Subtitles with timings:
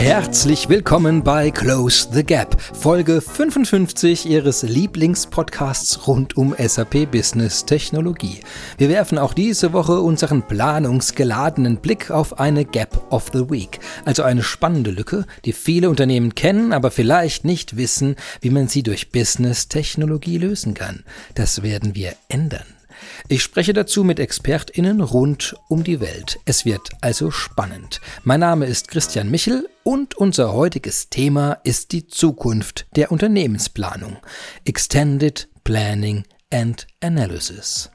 [0.00, 8.40] Herzlich willkommen bei Close the Gap, Folge 55 Ihres Lieblingspodcasts rund um SAP Business Technologie.
[8.78, 14.22] Wir werfen auch diese Woche unseren planungsgeladenen Blick auf eine Gap of the Week, also
[14.22, 19.10] eine spannende Lücke, die viele Unternehmen kennen, aber vielleicht nicht wissen, wie man sie durch
[19.10, 21.04] Business Technologie lösen kann.
[21.34, 22.79] Das werden wir ändern.
[23.28, 26.38] Ich spreche dazu mit ExpertInnen rund um die Welt.
[26.44, 28.00] Es wird also spannend.
[28.24, 34.18] Mein Name ist Christian Michel und unser heutiges Thema ist die Zukunft der Unternehmensplanung.
[34.64, 37.90] Extended Planning and Analysis.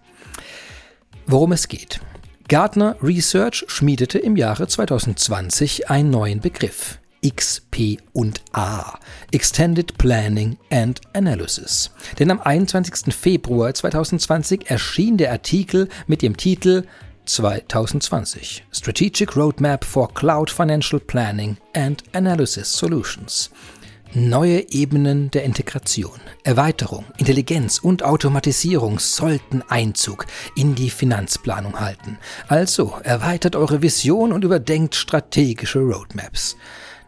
[1.26, 2.00] Worum es geht.
[2.48, 7.00] Gartner Research schmiedete im Jahre 2020 einen neuen Begriff.
[7.26, 9.00] XP und A,
[9.32, 11.90] Extended Planning and Analysis.
[12.20, 13.14] Denn am 21.
[13.16, 16.86] Februar 2020 erschien der Artikel mit dem Titel
[17.26, 23.50] 2020 Strategic Roadmap for Cloud Financial Planning and Analysis Solutions.
[24.14, 32.20] Neue Ebenen der Integration, Erweiterung, Intelligenz und Automatisierung sollten Einzug in die Finanzplanung halten.
[32.48, 36.56] Also erweitert eure Vision und überdenkt strategische Roadmaps.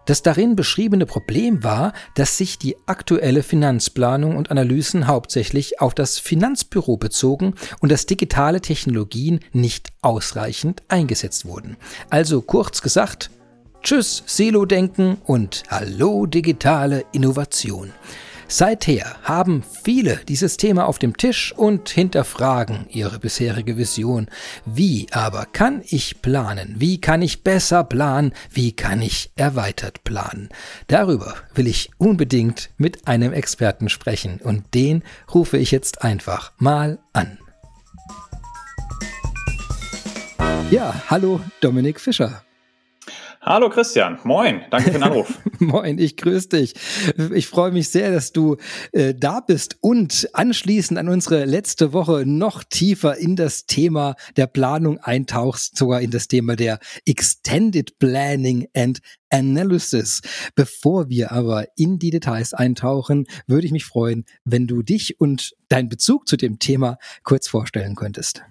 [0.07, 6.17] Das darin beschriebene Problem war, dass sich die aktuelle Finanzplanung und Analysen hauptsächlich auf das
[6.17, 11.75] Finanzbüro bezogen und dass digitale Technologien nicht ausreichend eingesetzt wurden.
[12.09, 13.31] Also kurz gesagt,
[13.83, 17.91] Tschüss Silo-Denken und Hallo digitale Innovation.
[18.49, 24.27] Seither haben viele dieses Thema auf dem Tisch und hinterfragen ihre bisherige Vision.
[24.65, 26.75] Wie aber kann ich planen?
[26.77, 28.33] Wie kann ich besser planen?
[28.49, 30.47] Wie kann ich erweitert planen?
[30.87, 36.99] Darüber will ich unbedingt mit einem Experten sprechen und den rufe ich jetzt einfach mal
[37.11, 37.37] an.
[40.71, 42.46] Ja, hallo Dominik Fischer.
[43.49, 45.39] Hallo Christian, moin, danke für den Anruf.
[45.59, 46.73] moin, ich grüße dich.
[47.33, 48.57] Ich freue mich sehr, dass du
[48.91, 54.47] äh, da bist und anschließend an unsere letzte Woche noch tiefer in das Thema der
[54.47, 58.99] Planung eintauchst, sogar in das Thema der Extended Planning and
[59.29, 60.21] Analysis.
[60.55, 65.55] Bevor wir aber in die Details eintauchen, würde ich mich freuen, wenn du dich und
[65.69, 68.43] deinen Bezug zu dem Thema kurz vorstellen könntest.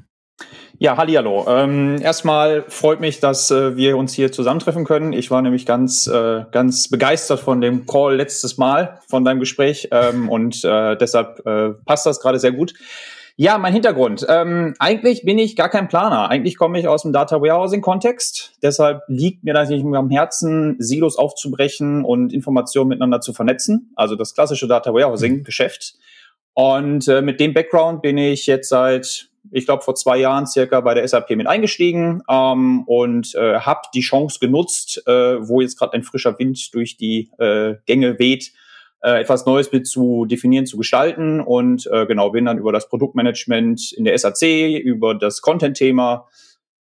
[0.79, 1.47] Ja, hallihallo.
[1.49, 5.15] Ähm, erstmal freut mich, dass äh, wir uns hier zusammentreffen können.
[5.15, 9.89] Ich war nämlich ganz, äh, ganz begeistert von dem Call letztes Mal, von deinem Gespräch
[9.91, 12.75] ähm, und äh, deshalb äh, passt das gerade sehr gut.
[13.39, 14.27] Ja, mein Hintergrund.
[14.31, 16.31] Ähm, eigentlich bin ich gar kein Planer.
[16.31, 18.55] Eigentlich komme ich aus dem Data Warehousing-Kontext.
[18.63, 23.93] Deshalb liegt mir natürlich am Herzen, Silos aufzubrechen und Informationen miteinander zu vernetzen.
[23.95, 25.97] Also das klassische Data Warehousing-Geschäft.
[26.55, 30.81] Und äh, mit dem Background bin ich jetzt seit ich glaube, vor zwei Jahren circa
[30.81, 35.79] bei der SAP mit eingestiegen ähm, und äh, habe die Chance genutzt, äh, wo jetzt
[35.79, 38.53] gerade ein frischer Wind durch die äh, Gänge weht,
[39.03, 41.41] äh, etwas Neues mit zu definieren, zu gestalten.
[41.41, 46.27] Und äh, genau bin dann über das Produktmanagement in der SAC, über das Content-Thema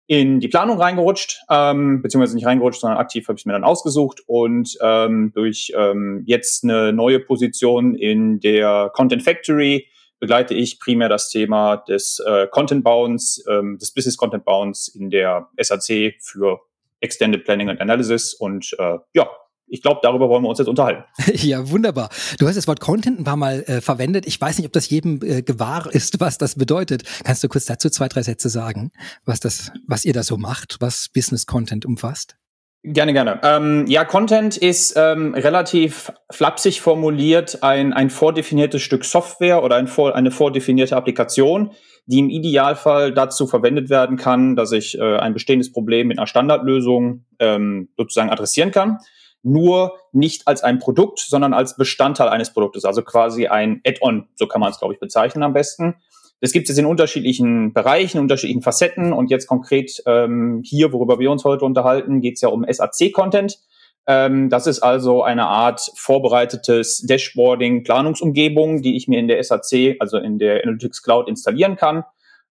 [0.09, 4.23] in die Planung reingerutscht, ähm, beziehungsweise nicht reingerutscht, sondern aktiv habe ich mir dann ausgesucht.
[4.25, 9.85] Und ähm, durch ähm, jetzt eine neue Position in der Content Factory
[10.19, 16.59] begleite ich primär das Thema des äh, Content-Bauens, ähm, des Business-Content-Bauens in der SAC für
[16.99, 18.33] Extended Planning and Analysis.
[18.33, 19.29] Und äh, ja,
[19.69, 21.03] ich glaube, darüber wollen wir uns jetzt unterhalten.
[21.33, 22.09] Ja, wunderbar.
[22.37, 24.27] Du hast das Wort Content ein paar Mal äh, verwendet.
[24.27, 27.03] Ich weiß nicht, ob das jedem äh, gewahr ist, was das bedeutet.
[27.23, 28.91] Kannst du kurz dazu zwei, drei Sätze sagen,
[29.25, 32.38] was das, was ihr da so macht, was Business Content umfasst?
[32.83, 33.41] Gerne, gerne.
[33.43, 39.89] Ähm, ja, Content ist ähm, relativ flapsig formuliert ein, ein vordefiniertes Stück Software oder ein
[39.89, 41.71] eine vordefinierte Applikation,
[42.05, 46.27] die im Idealfall dazu verwendet werden kann, dass ich äh, ein bestehendes Problem mit einer
[46.27, 48.99] Standardlösung ähm, sozusagen adressieren kann.
[49.43, 54.47] Nur nicht als ein Produkt, sondern als Bestandteil eines Produktes, also quasi ein Add-on, so
[54.47, 55.95] kann man es, glaube ich, bezeichnen am besten.
[56.41, 59.13] Das gibt es in unterschiedlichen Bereichen, unterschiedlichen Facetten.
[59.13, 63.59] Und jetzt konkret ähm, hier, worüber wir uns heute unterhalten, geht es ja um SAC-Content.
[64.07, 69.97] Ähm, das ist also eine Art vorbereitetes Dashboarding, Planungsumgebung, die ich mir in der SAC,
[69.99, 72.03] also in der Analytics Cloud installieren kann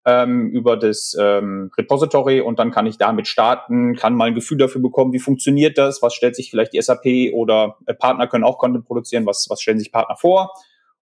[0.07, 4.57] ähm, über das ähm, Repository und dann kann ich damit starten, kann mal ein Gefühl
[4.57, 8.45] dafür bekommen, wie funktioniert das, was stellt sich vielleicht die SAP oder äh, Partner können
[8.45, 10.53] auch Content produzieren, was, was stellen sich Partner vor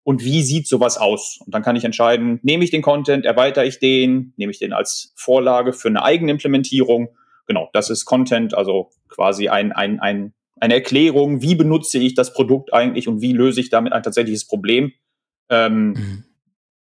[0.06, 1.40] und wie sieht sowas aus?
[1.44, 4.72] Und dann kann ich entscheiden, nehme ich den Content, erweitere ich den, nehme ich den
[4.72, 7.08] als Vorlage für eine eigene Implementierung.
[7.48, 12.32] Genau, das ist Content, also quasi ein, ein, ein, eine Erklärung, wie benutze ich das
[12.32, 14.92] Produkt eigentlich und wie löse ich damit ein tatsächliches Problem.
[15.48, 16.24] Ähm, mhm.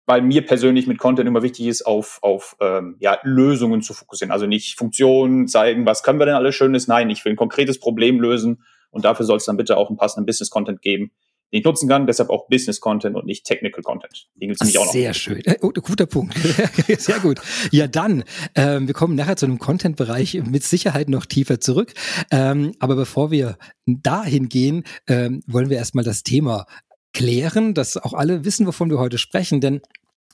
[0.05, 4.33] Weil mir persönlich mit Content immer wichtig ist, auf, auf ähm, ja, Lösungen zu fokussieren.
[4.33, 6.89] Also nicht Funktionen zeigen, was können wir denn alles Schönes.
[6.89, 8.61] Nein, ich will ein konkretes Problem lösen
[8.91, 11.11] Und dafür soll es dann bitte auch einen passenden Business-Content geben,
[11.51, 12.07] den ich nutzen kann.
[12.07, 14.27] Deshalb auch Business-Content und nicht Technical Content.
[14.35, 14.91] Den gibt's nämlich auch noch.
[14.91, 15.43] Sehr schön.
[15.45, 16.35] Äh, oh, guter Punkt.
[16.97, 17.39] Sehr gut.
[17.71, 18.23] Ja, dann,
[18.55, 21.93] ähm, wir kommen nachher zu einem Content-Bereich mit Sicherheit noch tiefer zurück.
[22.31, 26.65] Ähm, aber bevor wir dahin gehen, ähm, wollen wir erstmal das Thema
[27.13, 29.81] klären, dass auch alle wissen, wovon wir heute sprechen, denn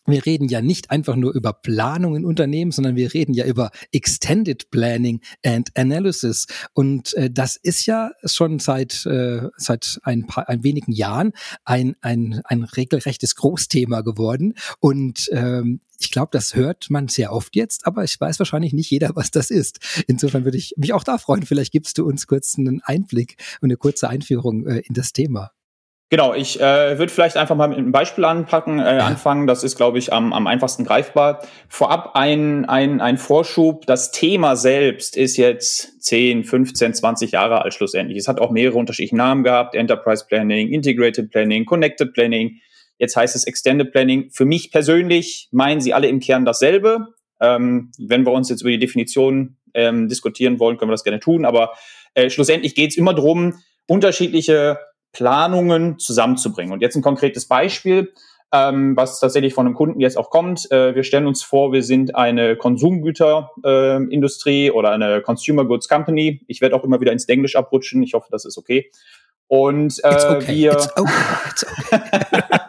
[0.05, 3.71] wir reden ja nicht einfach nur über Planung in Unternehmen, sondern wir reden ja über
[3.91, 6.47] Extended Planning and Analysis.
[6.73, 11.33] Und äh, das ist ja schon seit, äh, seit ein paar ein wenigen Jahren
[11.65, 14.55] ein, ein, ein regelrechtes Großthema geworden.
[14.79, 18.89] Und ähm, ich glaube, das hört man sehr oft jetzt, aber ich weiß wahrscheinlich nicht
[18.89, 20.03] jeder, was das ist.
[20.07, 21.45] Insofern würde ich mich auch da freuen.
[21.45, 25.51] Vielleicht gibst du uns kurz einen Einblick und eine kurze Einführung äh, in das Thema.
[26.13, 29.47] Genau, ich äh, würde vielleicht einfach mal mit einem Beispiel anpacken, äh, anfangen.
[29.47, 31.41] Das ist, glaube ich, am, am einfachsten greifbar.
[31.69, 33.85] Vorab ein, ein, ein Vorschub.
[33.85, 38.17] Das Thema selbst ist jetzt 10, 15, 20 Jahre alt schlussendlich.
[38.17, 39.73] Es hat auch mehrere unterschiedliche Namen gehabt.
[39.73, 42.59] Enterprise Planning, Integrated Planning, Connected Planning.
[42.97, 44.31] Jetzt heißt es Extended Planning.
[44.31, 47.07] Für mich persönlich meinen sie alle im Kern dasselbe.
[47.39, 51.21] Ähm, wenn wir uns jetzt über die Definition ähm, diskutieren wollen, können wir das gerne
[51.21, 51.45] tun.
[51.45, 51.71] Aber
[52.15, 53.53] äh, schlussendlich geht es immer drum,
[53.87, 54.77] unterschiedliche
[55.13, 56.73] Planungen zusammenzubringen.
[56.73, 58.13] Und jetzt ein konkretes Beispiel,
[58.53, 60.71] ähm, was tatsächlich von einem Kunden jetzt auch kommt.
[60.71, 66.41] Äh, wir stellen uns vor, wir sind eine Konsumgüterindustrie äh, oder eine Consumer Goods Company.
[66.47, 68.03] Ich werde auch immer wieder ins Englisch abrutschen.
[68.03, 68.91] Ich hoffe, das ist okay.
[69.47, 70.47] Und äh, okay.
[70.47, 71.11] wir okay.
[71.91, 72.43] Okay.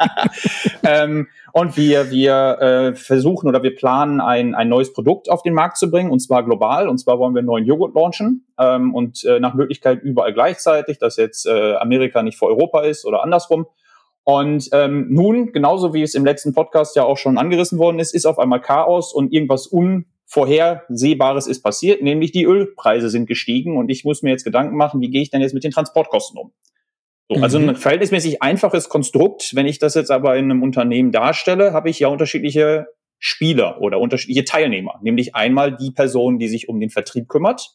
[0.85, 5.55] ähm, und wir wir äh, versuchen oder wir planen ein ein neues Produkt auf den
[5.55, 8.95] Markt zu bringen und zwar global und zwar wollen wir einen neuen Joghurt launchen ähm,
[8.95, 13.23] und äh, nach Möglichkeit überall gleichzeitig, dass jetzt äh, Amerika nicht vor Europa ist oder
[13.23, 13.67] andersrum.
[14.25, 18.15] Und ähm, nun, genauso wie es im letzten Podcast ja auch schon angerissen worden ist,
[18.15, 23.91] ist auf einmal Chaos und irgendwas Unvorhersehbares ist passiert, nämlich die Ölpreise sind gestiegen und
[23.91, 26.53] ich muss mir jetzt Gedanken machen, wie gehe ich denn jetzt mit den Transportkosten um?
[27.29, 27.71] So, also mhm.
[27.71, 29.55] ein verhältnismäßig einfaches Konstrukt.
[29.55, 32.87] Wenn ich das jetzt aber in einem Unternehmen darstelle, habe ich ja unterschiedliche
[33.19, 34.99] Spieler oder unterschiedliche Teilnehmer.
[35.03, 37.71] Nämlich einmal die Person, die sich um den Vertrieb kümmert,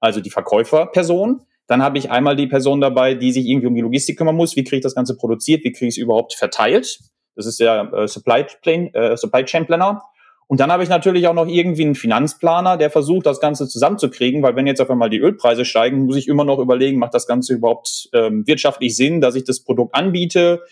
[0.00, 1.42] also die Verkäuferperson.
[1.66, 4.54] Dann habe ich einmal die Person dabei, die sich irgendwie um die Logistik kümmern muss.
[4.54, 5.64] Wie kriege ich das Ganze produziert?
[5.64, 7.00] Wie kriege ich es überhaupt verteilt?
[7.34, 10.02] Das ist der äh, Supply, Chain, äh, Supply Chain Planner.
[10.46, 14.42] Und dann habe ich natürlich auch noch irgendwie einen Finanzplaner, der versucht, das Ganze zusammenzukriegen,
[14.42, 17.26] weil wenn jetzt auf einmal die Ölpreise steigen, muss ich immer noch überlegen, macht das
[17.26, 20.62] Ganze überhaupt ähm, wirtschaftlich Sinn, dass ich das Produkt anbiete?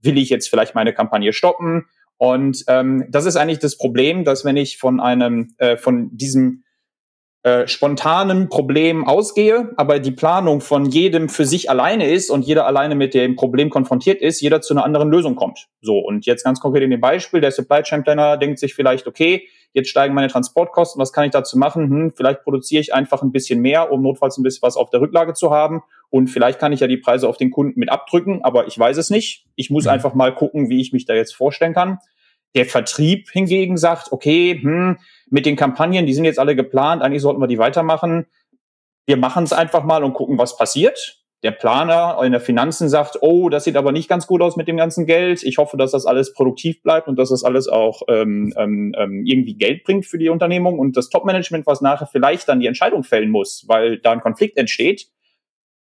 [0.00, 1.86] Will ich jetzt vielleicht meine Kampagne stoppen?
[2.18, 6.62] Und ähm, das ist eigentlich das Problem, dass wenn ich von einem, äh, von diesem
[7.44, 12.66] äh, spontanen Problem ausgehe, aber die Planung von jedem für sich alleine ist und jeder
[12.66, 15.66] alleine mit dem Problem konfrontiert ist, jeder zu einer anderen Lösung kommt.
[15.80, 19.08] So, und jetzt ganz konkret in dem Beispiel, der Supply Chain Planner denkt sich vielleicht,
[19.08, 21.90] okay, jetzt steigen meine Transportkosten, was kann ich dazu machen?
[21.90, 25.00] Hm, vielleicht produziere ich einfach ein bisschen mehr, um notfalls ein bisschen was auf der
[25.00, 25.82] Rücklage zu haben.
[26.10, 28.98] Und vielleicht kann ich ja die Preise auf den Kunden mit abdrücken, aber ich weiß
[28.98, 29.46] es nicht.
[29.56, 29.90] Ich muss mhm.
[29.90, 31.98] einfach mal gucken, wie ich mich da jetzt vorstellen kann.
[32.54, 34.98] Der Vertrieb hingegen sagt, okay, hm,
[35.32, 38.26] mit den Kampagnen, die sind jetzt alle geplant, eigentlich sollten wir die weitermachen.
[39.06, 41.22] Wir machen es einfach mal und gucken, was passiert.
[41.42, 44.68] Der Planer in der Finanzen sagt, oh, das sieht aber nicht ganz gut aus mit
[44.68, 45.42] dem ganzen Geld.
[45.42, 49.24] Ich hoffe, dass das alles produktiv bleibt und dass das alles auch ähm, ähm, ähm
[49.24, 50.78] irgendwie Geld bringt für die Unternehmung.
[50.78, 54.56] Und das Top-Management, was nachher vielleicht dann die Entscheidung fällen muss, weil da ein Konflikt
[54.58, 55.08] entsteht,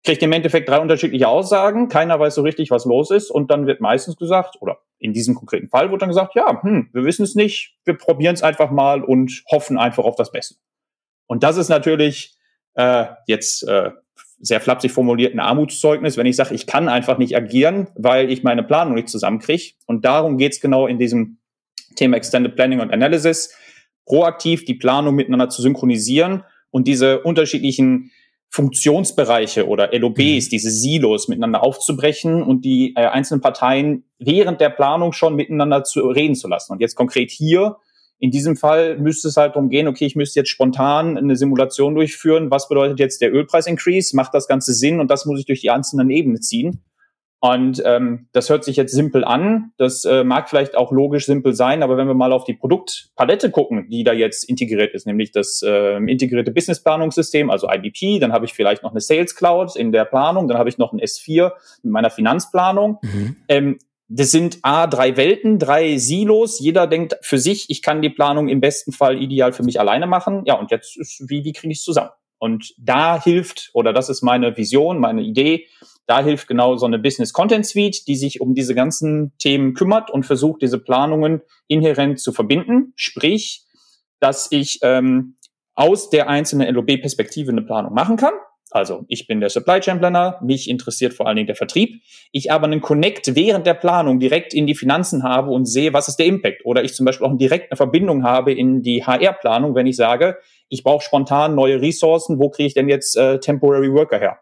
[0.04, 3.66] kriegt im Endeffekt drei unterschiedliche Aussagen, keiner weiß so richtig, was los ist und dann
[3.66, 7.24] wird meistens gesagt, oder in diesem konkreten Fall wird dann gesagt, ja, hm, wir wissen
[7.24, 10.56] es nicht, wir probieren es einfach mal und hoffen einfach auf das Beste.
[11.26, 12.36] Und das ist natürlich
[12.74, 13.90] äh, jetzt äh,
[14.40, 18.42] sehr flapsig formuliert ein Armutszeugnis, wenn ich sage, ich kann einfach nicht agieren, weil ich
[18.42, 19.74] meine Planung nicht zusammenkriege.
[19.86, 21.38] Und darum geht's genau in diesem
[21.96, 23.54] Thema Extended Planning und Analysis,
[24.06, 28.12] proaktiv die Planung miteinander zu synchronisieren und diese unterschiedlichen
[28.50, 30.50] Funktionsbereiche oder LOBs, mhm.
[30.50, 36.00] diese Silos miteinander aufzubrechen und die äh, einzelnen Parteien während der Planung schon miteinander zu
[36.08, 36.72] reden zu lassen.
[36.72, 37.76] Und jetzt konkret hier,
[38.20, 41.94] in diesem Fall müsste es halt darum gehen, okay, ich müsste jetzt spontan eine Simulation
[41.94, 42.50] durchführen.
[42.50, 44.16] Was bedeutet jetzt der Ölpreis-Increase?
[44.16, 44.98] Macht das Ganze Sinn?
[44.98, 46.82] Und das muss ich durch die einzelnen Ebenen ziehen.
[47.40, 49.72] Und ähm, das hört sich jetzt simpel an.
[49.76, 53.50] Das äh, mag vielleicht auch logisch simpel sein, aber wenn wir mal auf die Produktpalette
[53.50, 58.44] gucken, die da jetzt integriert ist, nämlich das äh, integrierte Businessplanungssystem, also IBP, dann habe
[58.44, 61.52] ich vielleicht noch eine Sales Cloud in der Planung, dann habe ich noch ein S4
[61.84, 62.98] mit meiner Finanzplanung.
[63.02, 63.36] Mhm.
[63.46, 63.78] Ähm,
[64.08, 66.58] das sind A, drei Welten, drei Silos.
[66.58, 70.06] Jeder denkt für sich, ich kann die Planung im besten Fall ideal für mich alleine
[70.06, 70.42] machen.
[70.46, 72.10] Ja, und jetzt ist, wie, wie kriege ich es zusammen?
[72.38, 75.66] Und da hilft, oder das ist meine Vision, meine Idee,
[76.08, 80.10] da hilft genau so eine Business Content Suite, die sich um diese ganzen Themen kümmert
[80.10, 82.94] und versucht, diese Planungen inhärent zu verbinden.
[82.96, 83.66] Sprich,
[84.18, 85.36] dass ich ähm,
[85.74, 88.32] aus der einzelnen LOB-Perspektive eine Planung machen kann.
[88.70, 92.02] Also ich bin der Supply Chain Planner, mich interessiert vor allen Dingen der Vertrieb.
[92.32, 96.08] Ich aber einen Connect während der Planung direkt in die Finanzen habe und sehe, was
[96.08, 96.64] ist der Impact.
[96.64, 100.38] Oder ich zum Beispiel auch direkt eine Verbindung habe in die HR-Planung, wenn ich sage,
[100.70, 104.38] ich brauche spontan neue Ressourcen, wo kriege ich denn jetzt äh, Temporary Worker her?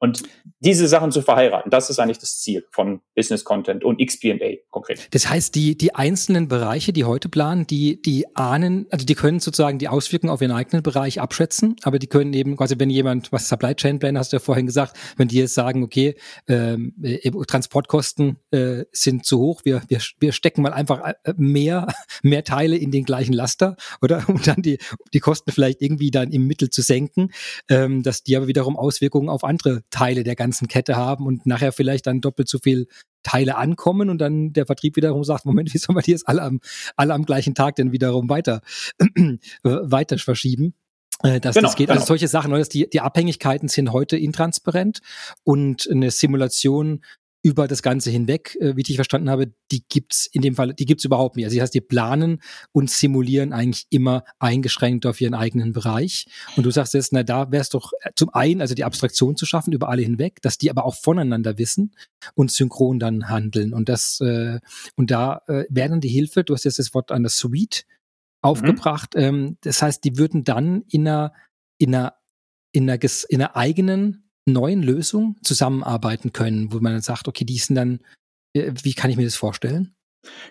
[0.00, 0.22] Und
[0.60, 5.06] diese Sachen zu verheiraten, das ist eigentlich das Ziel von Business Content und XP&A konkret.
[5.10, 9.40] Das heißt, die, die einzelnen Bereiche, die heute planen, die, die ahnen, also die können
[9.40, 13.30] sozusagen die Auswirkungen auf ihren eigenen Bereich abschätzen, aber die können eben quasi, wenn jemand,
[13.30, 16.14] was Supply Chain Plan hast du ja vorhin gesagt, wenn die jetzt sagen, okay,
[16.48, 21.86] ähm, äh, Transportkosten äh, sind zu hoch, wir, wir, wir stecken mal einfach äh, mehr,
[22.22, 24.24] mehr Teile in den gleichen Laster, oder?
[24.30, 24.78] Um dann die,
[25.12, 27.32] die Kosten vielleicht irgendwie dann im Mittel zu senken,
[27.68, 31.72] ähm, dass die aber wiederum Auswirkungen auf andere Teile der ganzen Kette haben und nachher
[31.72, 32.86] vielleicht dann doppelt so viel
[33.22, 36.42] Teile ankommen und dann der Vertrieb wiederum sagt, Moment, wie soll man die jetzt alle
[36.42, 36.60] am,
[36.96, 38.62] alle am gleichen Tag denn wiederum weiter,
[38.98, 40.74] äh, weiter verschieben?
[41.22, 41.90] Äh, dass genau, das geht.
[41.90, 42.06] Also genau.
[42.06, 45.00] solche Sachen, dass die, die Abhängigkeiten sind heute intransparent
[45.44, 47.02] und eine Simulation
[47.42, 50.84] über das Ganze hinweg, äh, wie ich verstanden habe, die gibt's in dem Fall, die
[50.84, 51.46] gibt's überhaupt nicht.
[51.46, 52.42] Also das heißt, die planen
[52.72, 56.26] und simulieren eigentlich immer eingeschränkt auf ihren eigenen Bereich.
[56.56, 59.36] Und du sagst jetzt, na da wäre es doch äh, zum einen, also die Abstraktion
[59.36, 61.94] zu schaffen über alle hinweg, dass die aber auch voneinander wissen
[62.34, 63.72] und synchron dann handeln.
[63.72, 64.60] Und das äh,
[64.96, 66.44] und da äh, wäre dann die Hilfe.
[66.44, 67.86] Du hast jetzt das Wort an der Suite
[68.42, 69.14] aufgebracht.
[69.14, 69.22] Mhm.
[69.22, 71.32] Ähm, das heißt, die würden dann in einer
[71.78, 72.14] in einer
[72.72, 77.58] in einer, in einer eigenen neuen Lösungen zusammenarbeiten können, wo man dann sagt, okay, die
[77.58, 78.00] sind dann,
[78.54, 79.94] äh, wie kann ich mir das vorstellen?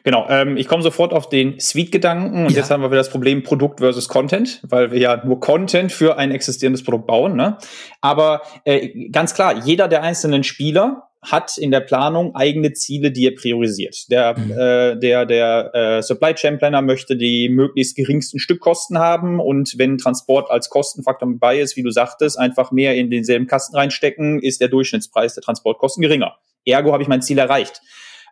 [0.03, 2.57] Genau, ähm, ich komme sofort auf den Suite-Gedanken und ja.
[2.57, 6.17] jetzt haben wir wieder das Problem Produkt versus Content, weil wir ja nur Content für
[6.17, 7.35] ein existierendes Produkt bauen.
[7.35, 7.57] Ne?
[8.01, 13.27] Aber äh, ganz klar, jeder der einzelnen Spieler hat in der Planung eigene Ziele, die
[13.27, 14.09] er priorisiert.
[14.09, 14.51] Der, mhm.
[14.51, 19.97] äh, der, der äh, Supply Chain Planner möchte die möglichst geringsten Stückkosten haben und wenn
[19.97, 24.41] Transport als Kostenfaktor mit bei ist, wie du sagtest, einfach mehr in denselben Kasten reinstecken,
[24.41, 26.37] ist der Durchschnittspreis der Transportkosten geringer.
[26.65, 27.81] Ergo habe ich mein Ziel erreicht.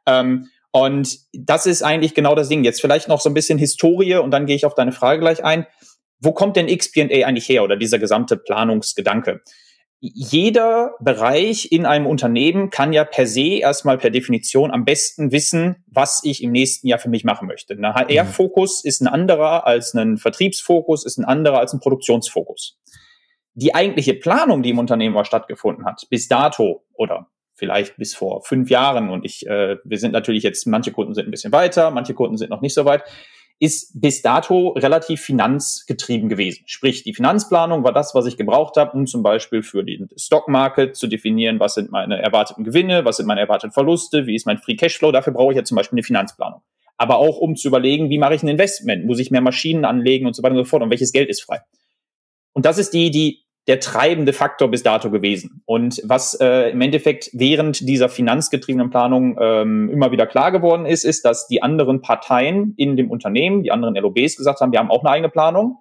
[0.06, 2.63] Ähm, und das ist eigentlich genau das Ding.
[2.63, 5.44] Jetzt vielleicht noch so ein bisschen Historie und dann gehe ich auf deine Frage gleich
[5.44, 5.65] ein.
[6.20, 9.41] Wo kommt denn XP&A eigentlich her oder dieser gesamte Planungsgedanke?
[10.00, 15.84] Jeder Bereich in einem Unternehmen kann ja per se erstmal per Definition am besten wissen,
[15.88, 17.74] was ich im nächsten Jahr für mich machen möchte.
[17.74, 22.80] Ein HR-Fokus ist ein anderer als ein Vertriebsfokus, ist ein anderer als ein Produktionsfokus.
[23.56, 28.44] Die eigentliche Planung, die im Unternehmen war stattgefunden hat, bis dato oder vielleicht bis vor
[28.44, 31.89] fünf Jahren und ich, äh, wir sind natürlich jetzt, manche Kunden sind ein bisschen weiter,
[31.89, 33.04] manche Kunden sind noch nicht so weit,
[33.60, 36.64] ist bis dato relativ finanzgetrieben gewesen.
[36.68, 40.96] Sprich, die Finanzplanung war das, was ich gebraucht habe, um zum Beispiel für den Stockmarket
[40.96, 44.60] zu definieren, was sind meine erwarteten Gewinne, was sind meine erwarteten Verluste, wie ist mein
[44.60, 45.12] Free Cashflow.
[45.12, 46.62] Dafür brauche ich ja zum Beispiel eine Finanzplanung.
[46.98, 49.06] Aber auch um zu überlegen, wie mache ich ein Investment?
[49.06, 51.42] Muss ich mehr Maschinen anlegen und so weiter und so fort und welches Geld ist
[51.42, 51.62] frei?
[52.54, 55.62] Und das ist die, die der treibende Faktor bis dato gewesen.
[55.66, 61.04] Und was äh, im Endeffekt während dieser finanzgetriebenen Planung ähm, immer wieder klar geworden ist,
[61.04, 64.90] ist, dass die anderen Parteien in dem Unternehmen, die anderen LOBs gesagt haben, wir haben
[64.90, 65.80] auch eine eigene Planung.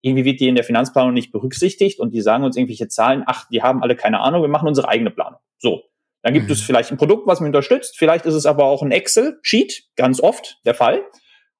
[0.00, 3.46] Irgendwie wird die in der Finanzplanung nicht berücksichtigt und die sagen uns irgendwelche Zahlen, ach,
[3.50, 5.38] die haben alle keine Ahnung, wir machen unsere eigene Planung.
[5.58, 5.82] So.
[6.22, 6.52] Dann gibt mhm.
[6.52, 7.98] es vielleicht ein Produkt, was mir unterstützt.
[7.98, 11.02] Vielleicht ist es aber auch ein Excel-Sheet, ganz oft der Fall.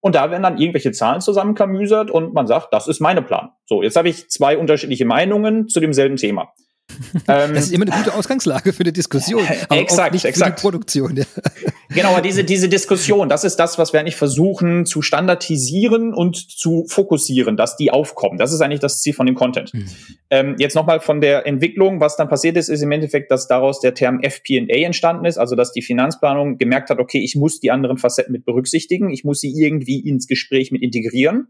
[0.00, 3.50] Und da werden dann irgendwelche Zahlen zusammenklamüsert und man sagt, das ist meine Plan.
[3.64, 6.52] So, jetzt habe ich zwei unterschiedliche Meinungen zu demselben Thema.
[7.28, 10.50] Ähm, das ist immer eine gute Ausgangslage für eine Diskussion, aber exakt, nicht exakt.
[10.50, 11.16] für die Produktion.
[11.16, 11.24] Ja.
[11.88, 16.36] Genau, aber diese, diese Diskussion, das ist das, was wir eigentlich versuchen zu standardisieren und
[16.36, 18.38] zu fokussieren, dass die aufkommen.
[18.38, 19.72] Das ist eigentlich das Ziel von dem Content.
[19.72, 19.86] Mhm.
[20.30, 23.80] Ähm, jetzt nochmal von der Entwicklung, was dann passiert ist, ist im Endeffekt, dass daraus
[23.80, 27.70] der Term FP&A entstanden ist, also dass die Finanzplanung gemerkt hat, okay, ich muss die
[27.70, 31.48] anderen Facetten mit berücksichtigen, ich muss sie irgendwie ins Gespräch mit integrieren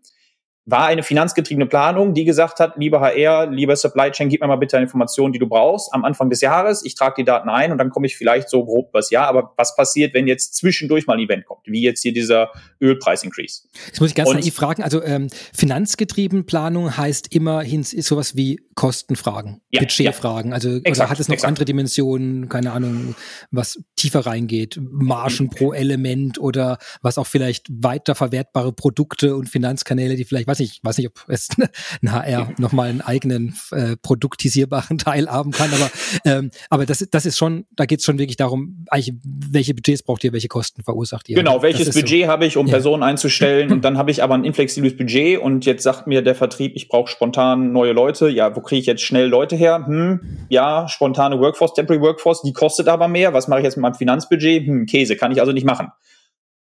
[0.67, 4.57] war eine finanzgetriebene Planung, die gesagt hat, lieber HR, lieber Supply Chain, gib mir mal
[4.57, 6.85] bitte eine Information, die du brauchst am Anfang des Jahres.
[6.85, 9.29] Ich trage die Daten ein und dann komme ich vielleicht so grob was Jahr.
[9.29, 13.63] Aber was passiert, wenn jetzt zwischendurch mal ein Event kommt, wie jetzt hier dieser Ölpreis-Increase?
[13.87, 19.63] Jetzt muss ich ganz naiv fragen, also ähm, finanzgetrieben Planung heißt immerhin sowas wie Kostenfragen,
[19.71, 20.53] ja, Budgetfragen.
[20.53, 21.49] Also exakt, oder hat es noch exakt.
[21.49, 23.15] andere Dimensionen, keine Ahnung,
[23.51, 30.25] was tiefer reingeht, Margen pro Element oder was auch vielleicht weiterverwertbare Produkte und Finanzkanäle, die
[30.25, 31.49] vielleicht, weiß ich, weiß nicht, ob es
[32.03, 35.91] ein HR nochmal einen eigenen äh, produktisierbaren Teil haben kann, aber,
[36.25, 40.03] ähm, aber das, das ist schon, da geht es schon wirklich darum, eigentlich, welche Budgets
[40.03, 41.37] braucht ihr, welche Kosten verursacht ihr.
[41.37, 42.29] Genau, welches Budget so.
[42.29, 42.73] habe ich, um ja.
[42.73, 46.35] Personen einzustellen und dann habe ich aber ein inflexibles Budget und jetzt sagt mir der
[46.35, 48.29] Vertrieb, ich brauche spontan neue Leute.
[48.29, 49.85] Ja, wo kriege ich jetzt schnell Leute her?
[49.87, 53.33] Hm, ja, spontane Workforce, Temporary Workforce, die kostet aber mehr.
[53.33, 54.67] Was mache ich jetzt mit meinem Finanzbudget?
[54.67, 55.89] Hm, Käse, kann ich also nicht machen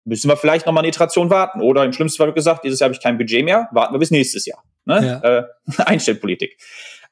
[0.06, 1.62] müssen wir vielleicht noch mal eine Iteration warten.
[1.62, 4.00] Oder im schlimmsten Fall wird gesagt, dieses Jahr habe ich kein Budget mehr, warten wir
[4.00, 4.64] bis nächstes Jahr.
[4.86, 5.20] Ne?
[5.24, 5.38] Ja.
[5.40, 5.44] Äh,
[5.86, 6.58] Einstellpolitik.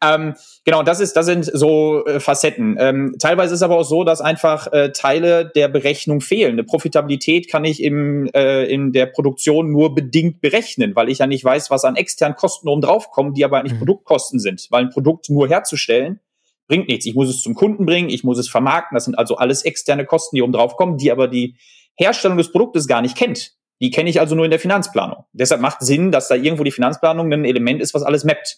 [0.04, 0.34] Ähm,
[0.66, 2.76] genau, das ist, das sind so äh, Facetten.
[2.80, 6.54] Ähm, teilweise ist aber auch so, dass einfach äh, Teile der Berechnung fehlen.
[6.54, 11.28] Eine Profitabilität kann ich im, äh, in der Produktion nur bedingt berechnen, weil ich ja
[11.28, 13.80] nicht weiß, was an externen Kosten oben drauf kommen, die aber eigentlich mhm.
[13.80, 14.68] Produktkosten sind.
[14.72, 16.20] Weil ein Produkt nur herzustellen
[16.68, 17.06] bringt nichts.
[17.06, 18.96] Ich muss es zum Kunden bringen, ich muss es vermarkten.
[18.96, 21.58] Das sind also alles externe Kosten, die oben drauf kommen, die aber die
[22.02, 23.52] Herstellung des Produktes gar nicht kennt.
[23.82, 25.26] Die kenne ich also nur in der Finanzplanung.
[25.34, 28.58] Deshalb macht Sinn, dass da irgendwo die Finanzplanung ein Element ist, was alles mappt.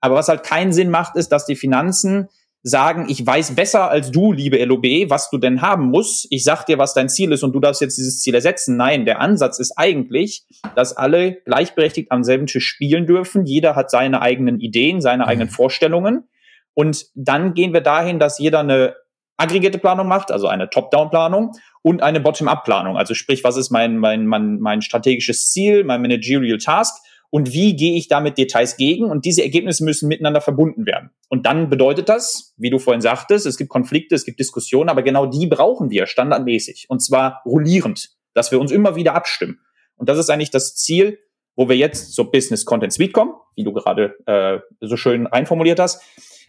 [0.00, 2.28] Aber was halt keinen Sinn macht, ist, dass die Finanzen
[2.62, 6.26] sagen, ich weiß besser als du, liebe LOB, was du denn haben musst.
[6.30, 8.76] Ich sag dir, was dein Ziel ist und du darfst jetzt dieses Ziel ersetzen.
[8.76, 13.44] Nein, der Ansatz ist eigentlich, dass alle gleichberechtigt am selben Tisch spielen dürfen.
[13.44, 15.52] Jeder hat seine eigenen Ideen, seine eigenen mhm.
[15.52, 16.24] Vorstellungen.
[16.72, 18.96] Und dann gehen wir dahin, dass jeder eine
[19.36, 22.96] aggregierte Planung macht, also eine Top-Down-Planung und eine Bottom-Up-Planung.
[22.96, 26.94] Also sprich, was ist mein, mein, mein, mein strategisches Ziel, mein Managerial Task
[27.30, 31.10] und wie gehe ich damit Details gegen und diese Ergebnisse müssen miteinander verbunden werden.
[31.28, 35.02] Und dann bedeutet das, wie du vorhin sagtest, es gibt Konflikte, es gibt Diskussionen, aber
[35.02, 39.58] genau die brauchen wir standardmäßig und zwar rollierend, dass wir uns immer wieder abstimmen.
[39.96, 41.18] Und das ist eigentlich das Ziel,
[41.56, 45.80] wo wir jetzt zur Business Content Suite kommen, wie du gerade äh, so schön einformuliert
[45.80, 46.02] hast.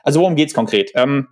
[0.03, 0.91] Also worum geht's konkret?
[0.93, 1.29] Ähm,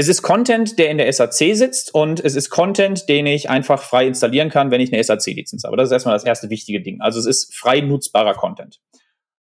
[0.00, 3.82] es ist Content, der in der SAC sitzt und es ist Content, den ich einfach
[3.82, 5.76] frei installieren kann, wenn ich eine SAC-Lizenz habe.
[5.76, 7.02] Das ist erstmal das erste wichtige Ding.
[7.02, 8.80] Also es ist frei nutzbarer Content.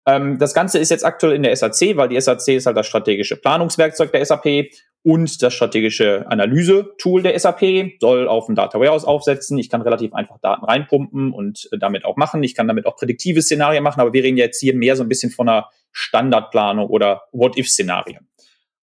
[0.04, 2.88] Ähm, das Ganze ist jetzt aktuell in der SAC, weil die SAC ist halt das
[2.88, 4.72] strategische Planungswerkzeug der SAP
[5.04, 9.58] und das strategische Analyse-Tool der SAP, soll auf dem Data Warehouse aufsetzen.
[9.58, 12.42] Ich kann relativ einfach Daten reinpumpen und äh, damit auch machen.
[12.42, 15.08] Ich kann damit auch prädiktive Szenarien machen, aber wir reden jetzt hier mehr so ein
[15.08, 18.26] bisschen von einer Standardplanung oder What-If-Szenarien.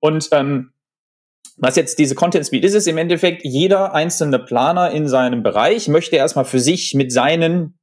[0.00, 0.72] Und ähm,
[1.56, 5.88] was jetzt diese Content Speed ist, ist im Endeffekt, jeder einzelne Planer in seinem Bereich
[5.88, 7.78] möchte erstmal für sich mit seinen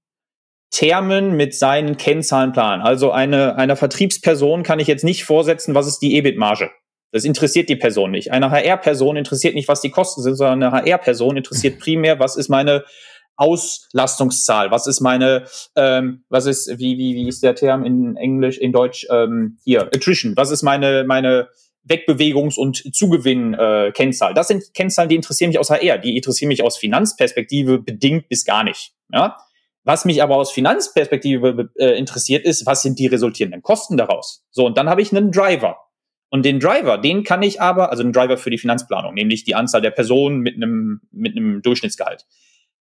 [0.72, 2.82] Termen, mit seinen Kennzahlen planen.
[2.82, 6.72] Also eine, einer Vertriebsperson kann ich jetzt nicht vorsetzen, was ist die EBIT-Marge.
[7.12, 8.32] Das interessiert die Person nicht.
[8.32, 12.50] Eine HR-Person interessiert nicht, was die Kosten sind, sondern eine HR-Person interessiert primär, was ist
[12.50, 12.84] meine
[13.36, 18.58] Auslastungszahl, was ist meine, ähm, was ist, wie, wie, wie ist der Term in Englisch,
[18.58, 21.48] in Deutsch, ähm, hier, Attrition, was ist meine, meine
[21.90, 24.32] Wegbewegungs- und Zugewinn-Kennzahl.
[24.32, 28.30] Äh, das sind Kennzahlen, die interessieren mich aus HR, die interessieren mich aus Finanzperspektive bedingt
[28.30, 28.94] bis gar nicht.
[29.12, 29.38] Ja?
[29.84, 34.46] Was mich aber aus Finanzperspektive äh, interessiert ist, was sind die resultierenden Kosten daraus?
[34.52, 35.78] So, und dann habe ich einen Driver.
[36.30, 39.56] Und den Driver, den kann ich aber, also einen Driver für die Finanzplanung, nämlich die
[39.56, 42.28] Anzahl der Personen mit einem, mit einem Durchschnittsgehalt.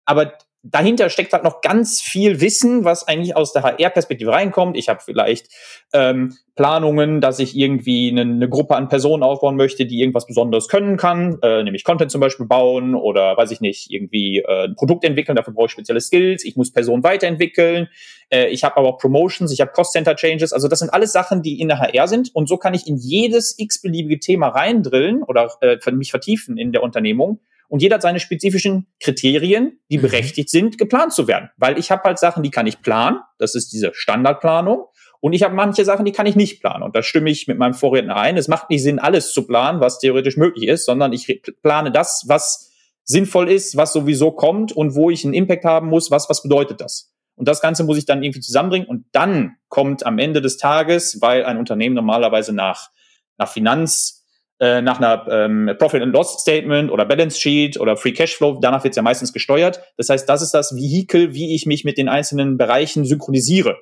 [0.05, 4.77] Aber dahinter steckt halt noch ganz viel Wissen, was eigentlich aus der HR-Perspektive reinkommt.
[4.77, 5.49] Ich habe vielleicht
[5.92, 10.68] ähm, Planungen, dass ich irgendwie eine, eine, Gruppe an Personen aufbauen möchte, die irgendwas Besonderes
[10.68, 14.75] können kann, äh, nämlich Content zum Beispiel bauen oder weiß ich nicht, irgendwie äh, ein
[14.75, 17.88] Produkt entwickeln, dafür brauche ich spezielle Skills, ich muss Personen weiterentwickeln,
[18.31, 21.61] äh, ich habe aber auch Promotions, ich habe Cost-Center-Changes, also das sind alles Sachen, die
[21.61, 22.35] in der HR sind.
[22.35, 26.83] Und so kann ich in jedes x-beliebige Thema reindrillen oder äh, mich vertiefen in der
[26.83, 30.02] Unternehmung und jeder hat seine spezifischen Kriterien, die mhm.
[30.02, 31.50] berechtigt sind, geplant zu werden.
[31.57, 34.87] Weil ich habe halt Sachen, die kann ich planen, das ist diese Standardplanung.
[35.20, 36.83] Und ich habe manche Sachen, die kann ich nicht planen.
[36.83, 38.37] Und da stimme ich mit meinem Vorredner ein.
[38.37, 42.24] Es macht nicht Sinn, alles zu planen, was theoretisch möglich ist, sondern ich plane das,
[42.28, 42.70] was
[43.04, 46.81] sinnvoll ist, was sowieso kommt und wo ich einen Impact haben muss, was, was bedeutet
[46.81, 47.12] das?
[47.35, 48.88] Und das Ganze muss ich dann irgendwie zusammenbringen.
[48.88, 52.90] Und dann kommt am Ende des Tages, weil ein Unternehmen normalerweise nach,
[53.38, 54.17] nach Finanz,
[54.61, 58.83] äh, nach einer ähm, Profit and Loss Statement oder Balance Sheet oder Free Cashflow, danach
[58.85, 59.81] wird es ja meistens gesteuert.
[59.97, 63.77] Das heißt, das ist das Vehikel, wie ich mich mit den einzelnen Bereichen synchronisiere.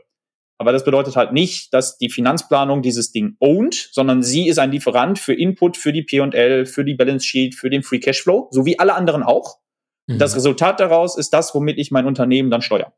[0.59, 4.71] Aber das bedeutet halt nicht, dass die Finanzplanung dieses Ding ownt, sondern sie ist ein
[4.71, 8.65] Lieferant für Input, für die P&L, für die Balance Sheet, für den Free Cashflow, so
[8.65, 9.59] wie alle anderen auch.
[10.07, 10.19] Mhm.
[10.19, 12.93] Das Resultat daraus ist das, womit ich mein Unternehmen dann steuere.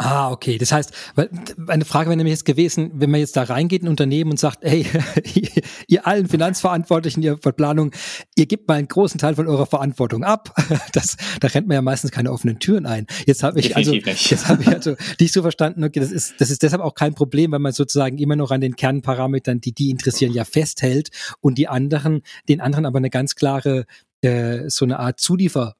[0.00, 0.58] Ah, okay.
[0.58, 1.28] Das heißt, weil
[1.66, 4.38] eine Frage wäre nämlich jetzt gewesen, wenn man jetzt da reingeht in ein Unternehmen und
[4.38, 4.86] sagt, hey,
[5.88, 7.90] ihr allen Finanzverantwortlichen, ihr Verplanung,
[8.36, 10.54] ihr gebt mal einen großen Teil von eurer Verantwortung ab.
[10.92, 13.06] Das, da rennt man ja meistens keine offenen Türen ein.
[13.26, 16.50] Jetzt habe ich also, jetzt habe ich also dich so verstanden, okay, das ist, das
[16.50, 19.90] ist deshalb auch kein Problem, weil man sozusagen immer noch an den Kernparametern, die die
[19.90, 23.86] interessieren, ja festhält und die anderen, den anderen aber eine ganz klare
[24.22, 25.20] äh, so eine Art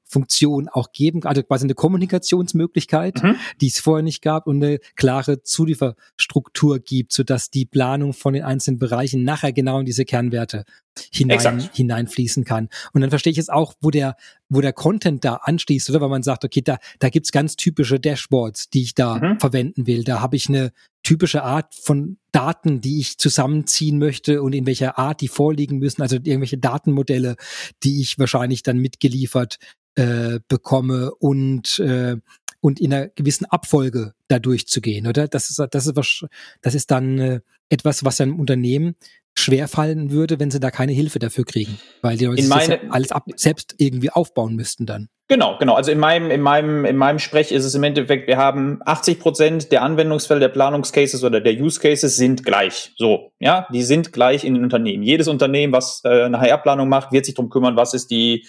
[0.09, 3.37] Zulieferfunktion auch geben, also quasi eine Kommunikationsmöglichkeit, mhm.
[3.61, 8.43] die es vorher nicht gab und eine klare Zulieferstruktur gibt, sodass die Planung von den
[8.43, 10.65] einzelnen Bereichen nachher genau in diese Kernwerte
[11.13, 12.69] hinein, hineinfließen kann.
[12.93, 14.17] Und dann verstehe ich jetzt auch, wo der,
[14.49, 16.01] wo der Content da anschließt, oder?
[16.01, 19.41] Weil man sagt, okay, da, da gibt's ganz typische Dashboards, die ich da mhm.
[19.41, 20.05] verwenden will.
[20.05, 24.99] Da habe ich eine typische Art von Daten, die ich zusammenziehen möchte und in welcher
[24.99, 27.37] Art die vorliegen müssen, also irgendwelche Datenmodelle,
[27.83, 29.59] die ich wahrscheinlich dann mitgeliefert
[29.99, 32.17] äh, bekomme und äh,
[32.61, 35.29] und in einer gewissen Abfolge da durchzugehen, oder?
[35.29, 36.25] Das ist, das ist, was,
[36.61, 38.97] das ist dann äh, etwas, was einem Unternehmen
[39.35, 43.27] schwerfallen würde, wenn sie da keine Hilfe dafür kriegen, weil die Leute meine, alles ab,
[43.37, 45.09] selbst irgendwie aufbauen müssten dann.
[45.29, 45.75] Genau, genau.
[45.75, 49.21] Also in meinem, in meinem, in meinem Sprech ist es im Endeffekt, wir haben 80
[49.21, 52.93] Prozent der Anwendungsfälle der Planungscases oder der Use Cases sind gleich.
[52.97, 55.03] So, ja, die sind gleich in den Unternehmen.
[55.03, 58.47] Jedes Unternehmen, was äh, eine HR-Planung macht, wird sich darum kümmern, was ist die,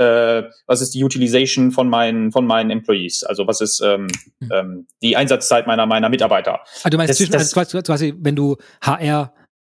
[0.00, 3.22] äh, was ist die Utilization von meinen, von meinen Employees?
[3.22, 4.08] Also was ist ähm,
[4.40, 4.50] mhm.
[4.52, 6.60] ähm, die Einsatzzeit meiner, meiner Mitarbeiter?
[6.76, 9.34] Also du meinst das, zwischen, das, also quasi, wenn du HR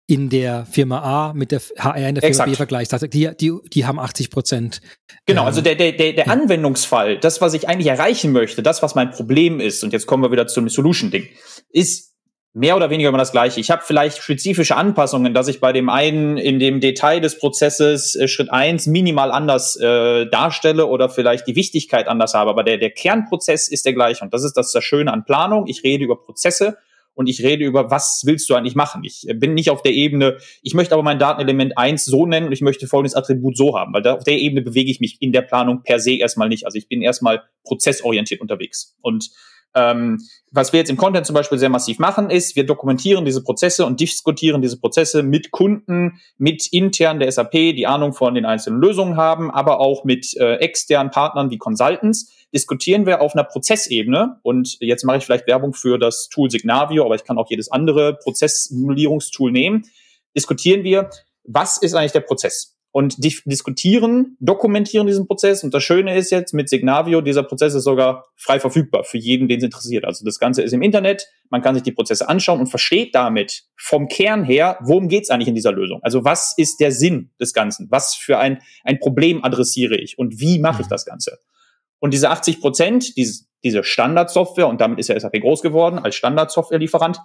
[0.08, 2.50] in der Firma A mit der HR in der Firma Exakt.
[2.50, 2.94] B vergleichst.
[2.94, 4.82] Also die, die, die haben 80 Prozent.
[5.26, 6.32] Genau, also der, der, der, der ja.
[6.32, 10.22] Anwendungsfall, das, was ich eigentlich erreichen möchte, das, was mein Problem ist, und jetzt kommen
[10.22, 11.28] wir wieder zum Solution-Ding,
[11.70, 12.11] ist
[12.54, 13.60] mehr oder weniger immer das gleiche.
[13.60, 18.16] Ich habe vielleicht spezifische Anpassungen, dass ich bei dem einen in dem Detail des Prozesses
[18.16, 22.78] äh, Schritt eins minimal anders äh, darstelle oder vielleicht die Wichtigkeit anders habe, aber der,
[22.78, 24.24] der Kernprozess ist der gleiche.
[24.24, 25.68] Und das ist das, das Schöne an Planung.
[25.68, 26.78] Ich rede über Prozesse
[27.14, 29.04] und ich rede über, was willst du eigentlich machen?
[29.06, 32.52] Ich bin nicht auf der Ebene, ich möchte aber mein Datenelement eins so nennen und
[32.54, 35.32] ich möchte folgendes Attribut so haben, weil da, auf der Ebene bewege ich mich in
[35.32, 36.66] der Planung per se erstmal nicht.
[36.66, 38.98] Also ich bin erstmal prozessorientiert unterwegs.
[39.02, 39.30] Und
[39.74, 40.20] ähm,
[40.52, 43.86] was wir jetzt im Content zum Beispiel sehr massiv machen, ist, wir dokumentieren diese Prozesse
[43.86, 48.82] und diskutieren diese Prozesse mit Kunden, mit intern der SAP, die Ahnung von den einzelnen
[48.82, 54.40] Lösungen haben, aber auch mit äh, externen Partnern wie Consultants diskutieren wir auf einer Prozessebene
[54.44, 57.72] und jetzt mache ich vielleicht Werbung für das Tool Signavio, aber ich kann auch jedes
[57.72, 59.84] andere Prozesssimulierungstool nehmen,
[60.36, 61.10] diskutieren wir,
[61.44, 62.76] was ist eigentlich der Prozess?
[62.94, 65.64] Und di diskutieren, dokumentieren diesen Prozess.
[65.64, 69.48] Und das Schöne ist jetzt mit Signavio, dieser Prozess ist sogar frei verfügbar für jeden,
[69.48, 70.04] den es interessiert.
[70.04, 73.64] Also das Ganze ist im Internet, man kann sich die Prozesse anschauen und versteht damit
[73.78, 76.02] vom Kern her, worum geht es eigentlich in dieser Lösung?
[76.04, 77.88] Also was ist der Sinn des Ganzen?
[77.90, 80.92] Was für ein, ein Problem adressiere ich und wie mache ich mhm.
[80.92, 81.40] das Ganze?
[82.00, 87.20] Und diese 80 Prozent, diese Standardsoftware, und damit ist ja SAP groß geworden als Standardsoftwarelieferant,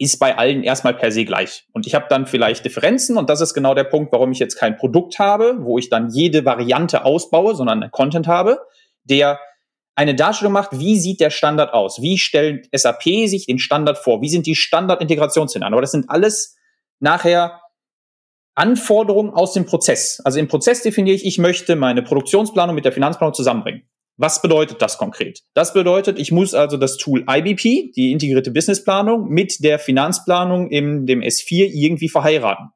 [0.00, 1.66] ist bei allen erstmal per se gleich.
[1.74, 4.56] Und ich habe dann vielleicht Differenzen und das ist genau der Punkt, warum ich jetzt
[4.56, 8.60] kein Produkt habe, wo ich dann jede Variante ausbaue, sondern einen Content habe,
[9.04, 9.38] der
[9.94, 12.00] eine Darstellung macht, wie sieht der Standard aus?
[12.00, 14.22] Wie stellt SAP sich den Standard vor?
[14.22, 15.74] Wie sind die Standardintegrationsszenarien?
[15.74, 16.56] Aber das sind alles
[16.98, 17.60] nachher
[18.54, 20.22] Anforderungen aus dem Prozess.
[20.24, 23.82] Also im Prozess definiere ich, ich möchte meine Produktionsplanung mit der Finanzplanung zusammenbringen.
[24.20, 25.40] Was bedeutet das konkret?
[25.54, 31.06] Das bedeutet, ich muss also das Tool IBP, die integrierte Businessplanung, mit der Finanzplanung in
[31.06, 32.68] dem S4 irgendwie verheiraten.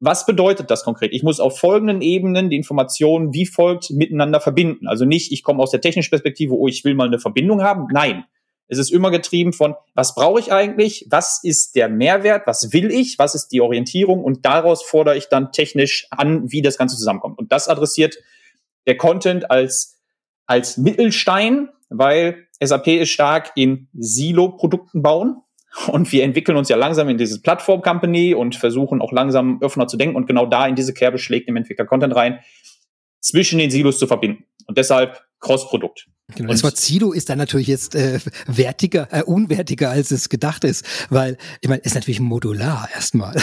[0.00, 1.14] Was bedeutet das konkret?
[1.14, 4.86] Ich muss auf folgenden Ebenen die Informationen wie folgt miteinander verbinden.
[4.86, 7.86] Also nicht, ich komme aus der technischen Perspektive, oh, ich will mal eine Verbindung haben.
[7.90, 8.24] Nein,
[8.68, 11.06] es ist immer getrieben von, was brauche ich eigentlich?
[11.08, 12.46] Was ist der Mehrwert?
[12.46, 13.18] Was will ich?
[13.18, 14.22] Was ist die Orientierung?
[14.22, 17.38] Und daraus fordere ich dann technisch an, wie das Ganze zusammenkommt.
[17.38, 18.18] Und das adressiert
[18.86, 20.01] der Content als,
[20.46, 25.42] als Mittelstein, weil SAP ist stark in Silo-Produkten bauen.
[25.88, 29.96] Und wir entwickeln uns ja langsam in dieses Plattform-Company und versuchen auch langsam offener zu
[29.96, 30.16] denken.
[30.16, 32.40] Und genau da in diese Kerbe schlägt im Entwickler Content rein,
[33.20, 34.44] zwischen den Silos zu verbinden.
[34.66, 36.08] Und deshalb Cross-Produkt.
[36.34, 40.64] Genau, das Wort Silo ist dann natürlich jetzt äh, wertiger, äh, unwertiger, als es gedacht
[40.64, 43.36] ist, weil ich meine, ist natürlich modular erstmal.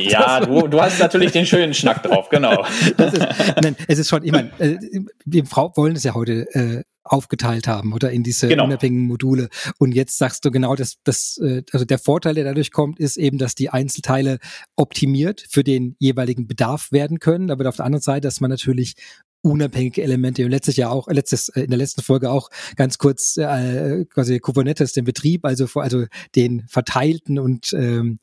[0.00, 2.64] Ja, du, du hast natürlich den schönen Schnack drauf, genau.
[2.96, 3.26] Das ist,
[3.62, 4.78] nein, es ist schon, ich meine, äh,
[5.24, 8.64] wir Frau wollen es ja heute äh, aufgeteilt haben oder in diese genau.
[8.64, 9.48] unabhängigen Module.
[9.78, 13.16] Und jetzt sagst du genau, dass das, äh, also der Vorteil, der dadurch kommt, ist
[13.16, 14.38] eben, dass die Einzelteile
[14.76, 17.50] optimiert für den jeweiligen Bedarf werden können.
[17.50, 18.94] Aber auf der anderen Seite, dass man natürlich
[19.42, 20.44] unabhängige Elemente.
[20.44, 24.38] Und letztes Jahr auch, letztes, äh, in der letzten Folge auch ganz kurz äh, quasi
[24.40, 28.18] Kubernetes, den Betrieb, also, also den verteilten und ähm,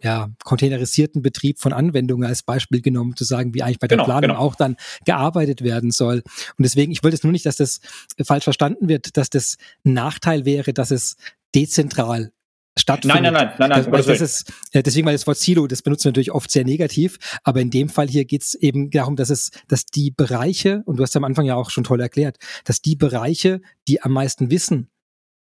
[0.00, 4.04] ja, containerisierten Betrieb von Anwendungen als Beispiel genommen, zu sagen, wie eigentlich bei der genau,
[4.04, 4.40] Planung genau.
[4.40, 6.22] auch dann gearbeitet werden soll.
[6.58, 7.80] Und deswegen, ich wollte es nur nicht, dass das
[8.22, 11.16] falsch verstanden wird, dass das Nachteil wäre, dass es
[11.54, 12.32] dezentral
[12.78, 13.22] stattfindet.
[13.22, 13.92] Nein, nein, nein, nein, nein.
[13.92, 17.18] Das, das ist, deswegen, weil das Wort Silo, das benutzen wir natürlich oft sehr negativ,
[17.44, 21.02] aber in dem Fall hier geht's eben darum, dass es, dass die Bereiche, und du
[21.02, 24.88] hast am Anfang ja auch schon toll erklärt, dass die Bereiche, die am meisten wissen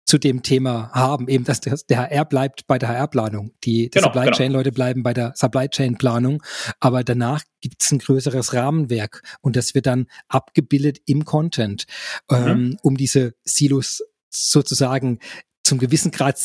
[0.05, 3.89] zu dem Thema haben, eben dass der, der HR bleibt bei der HR-Planung, die, die
[3.89, 4.38] genau, Supply genau.
[4.38, 6.43] Chain-Leute bleiben bei der Supply Chain-Planung,
[6.79, 11.85] aber danach gibt's ein größeres Rahmenwerk und das wird dann abgebildet im Content,
[12.29, 12.38] mhm.
[12.38, 15.19] ähm, um diese Silos sozusagen
[15.65, 16.39] zum gewissen Grad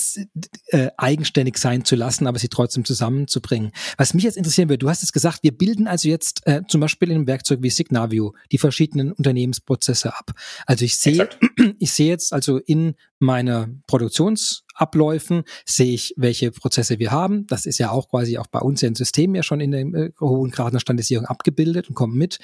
[0.69, 3.71] äh, eigenständig sein zu lassen, aber sie trotzdem zusammenzubringen.
[3.99, 6.81] Was mich jetzt interessieren würde, du hast es gesagt, wir bilden also jetzt äh, zum
[6.81, 10.33] Beispiel in einem Werkzeug wie Signavio die verschiedenen Unternehmensprozesse ab.
[10.67, 11.29] Also ich sehe,
[11.79, 17.47] ich sehe jetzt also in meiner Produktionsabläufen sehe ich, welche Prozesse wir haben.
[17.47, 20.11] Das ist ja auch quasi auch bei uns im System ja schon in dem äh,
[20.19, 22.39] hohen Grad der Standardisierung abgebildet und kommt mit.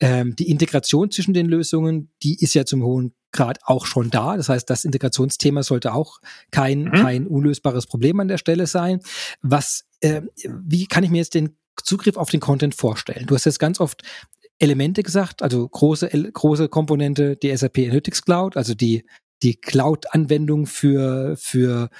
[0.00, 4.36] Ähm, die Integration zwischen den Lösungen, die ist ja zum hohen gerade auch schon da.
[4.36, 6.92] Das heißt, das Integrationsthema sollte auch kein, mhm.
[6.92, 9.00] kein unlösbares Problem an der Stelle sein.
[9.42, 13.26] Was, äh, wie kann ich mir jetzt den Zugriff auf den Content vorstellen?
[13.26, 14.02] Du hast jetzt ganz oft
[14.58, 19.06] Elemente gesagt, also große, große Komponente die SAP Analytics Cloud, also die,
[19.42, 21.90] die Cloud-Anwendung für, für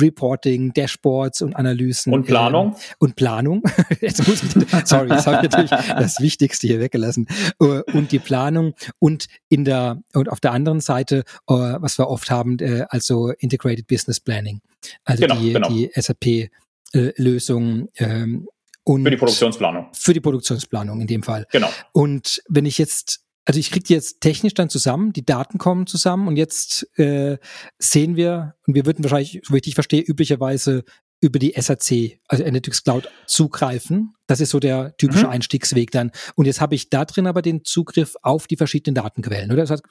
[0.00, 2.12] Reporting, Dashboards und Analysen.
[2.12, 2.68] Und Planung.
[2.68, 3.62] Ähm, und Planung.
[4.00, 4.50] Jetzt muss ich,
[4.86, 7.26] sorry, das habe ich natürlich das Wichtigste hier weggelassen.
[7.62, 12.08] Uh, und die Planung und in der, und auf der anderen Seite, uh, was wir
[12.08, 14.60] oft haben, uh, also Integrated Business Planning.
[15.04, 15.68] Also genau, die, genau.
[15.68, 18.48] die SAP-Lösung, ähm,
[18.84, 19.88] und für die Produktionsplanung.
[19.92, 21.46] Für die Produktionsplanung in dem Fall.
[21.52, 21.68] Genau.
[21.92, 25.86] Und wenn ich jetzt also ich kriege die jetzt technisch dann zusammen, die Daten kommen
[25.86, 27.38] zusammen und jetzt äh,
[27.78, 30.84] sehen wir, und wir würden wahrscheinlich, so wie ich dich verstehe, üblicherweise
[31.22, 34.12] über die SAC, also Analytics Cloud, zugreifen.
[34.26, 35.32] Das ist so der typische mhm.
[35.32, 36.10] Einstiegsweg dann.
[36.34, 39.50] Und jetzt habe ich da drin aber den Zugriff auf die verschiedenen Datenquellen.
[39.50, 39.64] Oder?
[39.64, 39.84] Das heißt,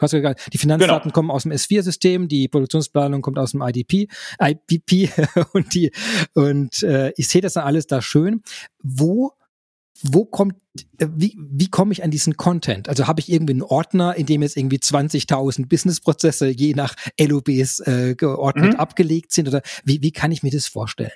[0.54, 1.14] die Finanzdaten genau.
[1.14, 4.08] kommen aus dem S4-System, die Produktionsplanung kommt aus dem IDP,
[4.40, 5.10] IPP
[5.54, 5.92] und die
[6.36, 8.44] und äh, ich sehe das dann alles da schön.
[8.84, 9.32] Wo
[10.04, 10.56] wo kommt,
[11.00, 12.90] äh, wie, wie komme ich an diesen Content?
[12.90, 17.80] Also habe ich irgendwie einen Ordner, in dem jetzt irgendwie 20.000 Businessprozesse je nach LOBs
[17.82, 18.80] äh, geordnet mhm.
[18.80, 19.48] abgelegt sind?
[19.48, 21.12] Oder wie, wie kann ich mir das vorstellen?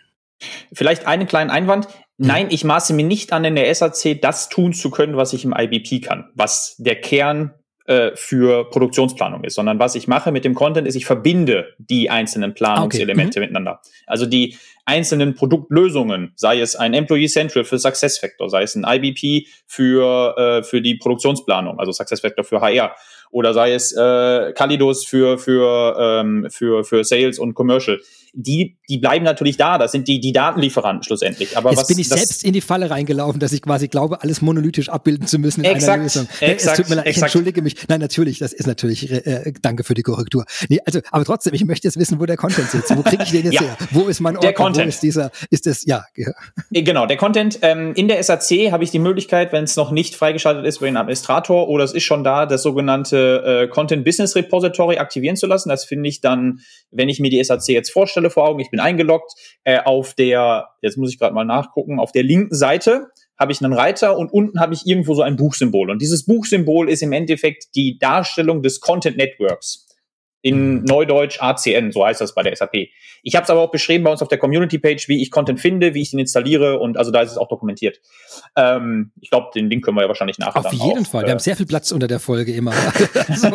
[0.74, 1.88] Vielleicht einen kleinen Einwand.
[2.18, 2.28] Mhm.
[2.28, 5.46] Nein, ich maße mir nicht an, in der SAC das tun zu können, was ich
[5.46, 7.54] im IBP kann, was der Kern
[7.92, 12.10] äh, für Produktionsplanung ist, sondern was ich mache mit dem Content ist, ich verbinde die
[12.10, 13.40] einzelnen Planungselemente okay.
[13.40, 13.44] mhm.
[13.44, 13.82] miteinander.
[14.08, 18.86] Also die einzelnen Produktlösungen, sei es ein Employee Central für Success Factor, sei es ein
[18.88, 22.96] IBP für, äh, für die Produktionsplanung, also Success Factor für HR,
[23.30, 28.00] oder sei es äh, Kalidos für, für, ähm, für, für Sales und Commercial
[28.34, 29.78] die, die bleiben natürlich da.
[29.78, 31.58] Das sind die, die Datenlieferanten schlussendlich.
[31.58, 34.42] Aber Jetzt was, bin ich selbst in die Falle reingelaufen, dass ich quasi glaube, alles
[34.42, 36.28] monolithisch abbilden zu müssen in exakt, einer Lösung.
[36.40, 37.76] Exakt, es tut mir leid, ich entschuldige mich.
[37.90, 40.46] Nein, natürlich, das ist natürlich, äh, danke für die Korrektur.
[40.70, 42.96] Nee, also, aber trotzdem, ich möchte jetzt wissen, wo der Content sitzt.
[42.96, 43.78] Wo kriege ich den jetzt ja, her?
[43.92, 44.44] Wo ist mein Ort?
[44.44, 44.86] Der Content.
[44.86, 46.06] Wo ist dieser, ist das, ja.
[46.16, 46.32] ja.
[46.72, 47.60] Äh, genau, der Content.
[47.62, 50.86] Ähm, in der SAC habe ich die Möglichkeit, wenn es noch nicht freigeschaltet ist, über
[50.86, 55.48] den Administrator oder es ist schon da, das sogenannte äh, Content Business Repository aktivieren zu
[55.48, 55.70] lassen.
[55.70, 58.80] Das finde ich dann, wenn ich mir die SAC jetzt vorstelle vor Augen, ich bin
[58.80, 59.34] eingeloggt.
[59.64, 63.08] Äh, auf der, jetzt muss ich gerade mal nachgucken, auf der linken Seite
[63.38, 65.90] habe ich einen Reiter und unten habe ich irgendwo so ein Buchsymbol.
[65.90, 69.88] Und dieses Buchsymbol ist im Endeffekt die Darstellung des Content Networks
[70.42, 70.84] in.
[70.84, 72.90] Neudeutsch ACN, so heißt das bei der SAP.
[73.24, 75.94] Ich habe es aber auch beschrieben bei uns auf der Community-Page, wie ich Content finde,
[75.94, 78.00] wie ich den installiere und also da ist es auch dokumentiert.
[78.56, 81.28] Ähm, ich glaube, den Link können wir ja wahrscheinlich nachher Auf jeden auch, Fall, wir
[81.28, 82.74] äh, haben sehr viel Platz unter der Folge immer.
[83.36, 83.50] so,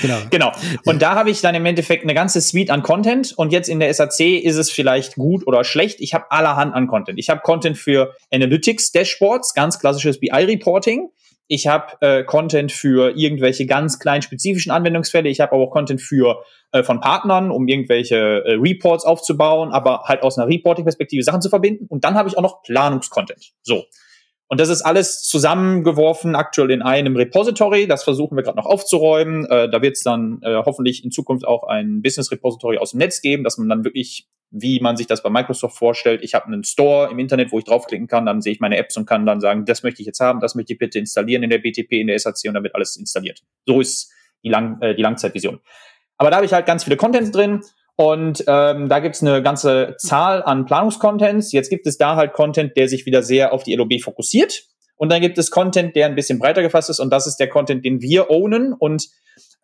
[0.00, 0.18] genau.
[0.30, 0.52] genau.
[0.84, 3.80] Und da habe ich dann im Endeffekt eine ganze Suite an Content und jetzt in
[3.80, 6.00] der SAC ist es vielleicht gut oder schlecht.
[6.00, 7.18] Ich habe allerhand an Content.
[7.18, 11.10] Ich habe Content für Analytics, Dashboards, ganz klassisches BI-Reporting.
[11.54, 15.28] Ich habe äh, Content für irgendwelche ganz kleinen spezifischen Anwendungsfälle.
[15.28, 20.04] Ich habe aber auch Content für äh, von Partnern, um irgendwelche äh, Reports aufzubauen, aber
[20.04, 21.84] halt aus einer Reporting-Perspektive Sachen zu verbinden.
[21.90, 23.52] Und dann habe ich auch noch Planungskontent.
[23.60, 23.84] So.
[24.52, 27.86] Und das ist alles zusammengeworfen aktuell in einem Repository.
[27.86, 29.46] Das versuchen wir gerade noch aufzuräumen.
[29.46, 32.98] Äh, da wird es dann äh, hoffentlich in Zukunft auch ein Business Repository aus dem
[32.98, 36.48] Netz geben, dass man dann wirklich, wie man sich das bei Microsoft vorstellt, ich habe
[36.48, 39.24] einen Store im Internet, wo ich draufklicken kann, dann sehe ich meine Apps und kann
[39.24, 41.92] dann sagen, das möchte ich jetzt haben, das möchte ich bitte installieren in der BTP,
[41.92, 43.42] in der SAC und dann wird alles installiert.
[43.64, 44.12] So ist
[44.44, 45.60] die, Lang äh, die Langzeitvision.
[46.18, 47.62] Aber da habe ich halt ganz viele Contents drin
[47.96, 51.52] und ähm, da gibt's eine ganze Zahl an Planungscontents.
[51.52, 54.64] Jetzt gibt es da halt Content, der sich wieder sehr auf die LOB fokussiert.
[54.96, 57.00] Und dann gibt es Content, der ein bisschen breiter gefasst ist.
[57.00, 58.72] Und das ist der Content, den wir ownen.
[58.72, 59.08] Und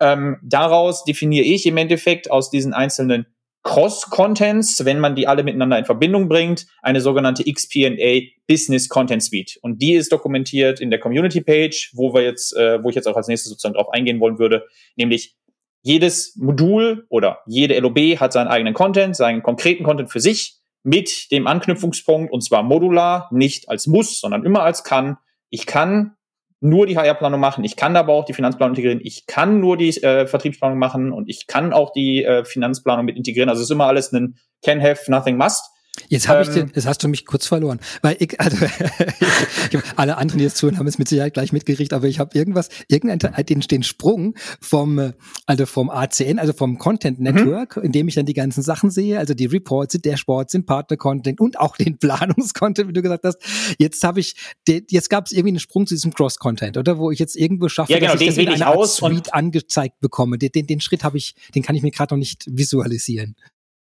[0.00, 3.26] ähm, daraus definiere ich im Endeffekt aus diesen einzelnen
[3.62, 9.58] Cross-Contents, wenn man die alle miteinander in Verbindung bringt, eine sogenannte XP&A Business Content Suite.
[9.62, 13.06] Und die ist dokumentiert in der Community Page, wo wir jetzt, äh, wo ich jetzt
[13.06, 14.64] auch als nächstes sozusagen drauf eingehen wollen würde,
[14.96, 15.36] nämlich
[15.82, 21.30] jedes Modul oder jede LOB hat seinen eigenen Content, seinen konkreten Content für sich mit
[21.30, 25.18] dem Anknüpfungspunkt und zwar modular, nicht als muss, sondern immer als kann.
[25.50, 26.14] Ich kann
[26.60, 29.90] nur die HR-Planung machen, ich kann aber auch die Finanzplanung integrieren, ich kann nur die
[30.02, 33.48] äh, Vertriebsplanung machen und ich kann auch die äh, Finanzplanung mit integrieren.
[33.48, 35.64] Also es ist immer alles ein can have, nothing must.
[36.08, 36.72] Jetzt habe ich den, ähm.
[36.74, 38.56] jetzt hast du mich kurz verloren, weil ich, also
[39.70, 42.36] ich, alle anderen, die jetzt zuhören, haben es mit Sicherheit gleich mitgerichtet, aber ich habe
[42.36, 45.12] irgendwas, irgendeinen den, den Sprung vom,
[45.46, 47.24] also vom ACN, also vom Content mhm.
[47.24, 47.84] Network, mhm.
[47.84, 51.40] in dem ich dann die ganzen Sachen sehe, also die Reports, die Dashboards, den Partner-Content
[51.40, 53.38] und auch den Planungscontent, wie du gesagt hast.
[53.78, 54.34] Jetzt habe ich,
[54.66, 57.92] jetzt gab es irgendwie einen Sprung zu diesem Cross-Content, oder wo ich jetzt irgendwo schaffe,
[57.92, 60.38] ja, genau, dass ich das in einer Art Suite angezeigt bekomme.
[60.38, 63.36] Den, den, den Schritt habe ich, den kann ich mir gerade noch nicht visualisieren.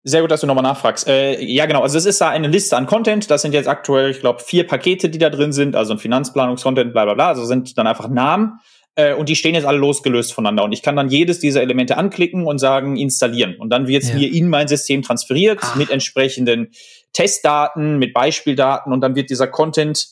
[0.03, 1.07] Sehr gut, dass du nochmal nachfragst.
[1.07, 1.81] Äh, ja, genau.
[1.81, 3.29] Also es ist da eine Liste an Content.
[3.29, 5.75] Das sind jetzt aktuell, ich glaube, vier Pakete, die da drin sind.
[5.75, 7.27] Also ein Finanzplanungskontent, bla bla bla.
[7.27, 8.59] Also sind dann einfach Namen.
[8.95, 10.63] Äh, und die stehen jetzt alle losgelöst voneinander.
[10.63, 13.55] Und ich kann dann jedes dieser Elemente anklicken und sagen, installieren.
[13.57, 14.15] Und dann wird es ja.
[14.15, 15.75] mir in mein System transferiert Ach.
[15.75, 16.71] mit entsprechenden
[17.13, 20.07] Testdaten, mit Beispieldaten und dann wird dieser Content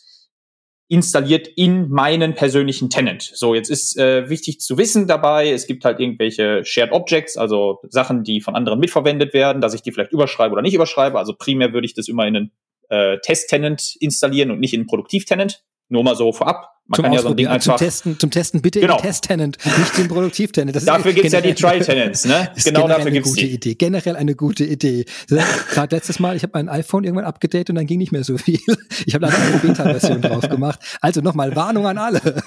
[0.90, 3.22] installiert in meinen persönlichen Tenant.
[3.22, 7.80] So, jetzt ist äh, wichtig zu wissen dabei, es gibt halt irgendwelche Shared Objects, also
[7.88, 11.18] Sachen, die von anderen mitverwendet werden, dass ich die vielleicht überschreibe oder nicht überschreibe.
[11.20, 12.52] Also primär würde ich das immer in einen
[12.90, 15.64] äh, Test-Tenant installieren und nicht in einen Produktiv-Tenant.
[15.90, 16.79] Nur mal so vorab.
[16.90, 17.78] Man zum kann ja so ein Ding einfach.
[17.78, 18.98] Zum Testen, zum Testen bitte genau.
[18.98, 20.88] den Test-Tenant, nicht den Produktiv-Tenant.
[20.88, 22.50] Dafür gibt's ja die Try-Tenants, ne?
[22.64, 23.52] Genau dafür gibt's die.
[23.52, 23.76] Idee.
[23.76, 25.06] Generell eine gute Idee.
[25.28, 28.38] Gerade letztes Mal, ich habe mein iPhone irgendwann abgedatet und dann ging nicht mehr so
[28.38, 28.60] viel.
[29.06, 30.80] Ich habe leider eine Beta-Version drauf gemacht.
[31.02, 32.22] Also nochmal Warnung an alle.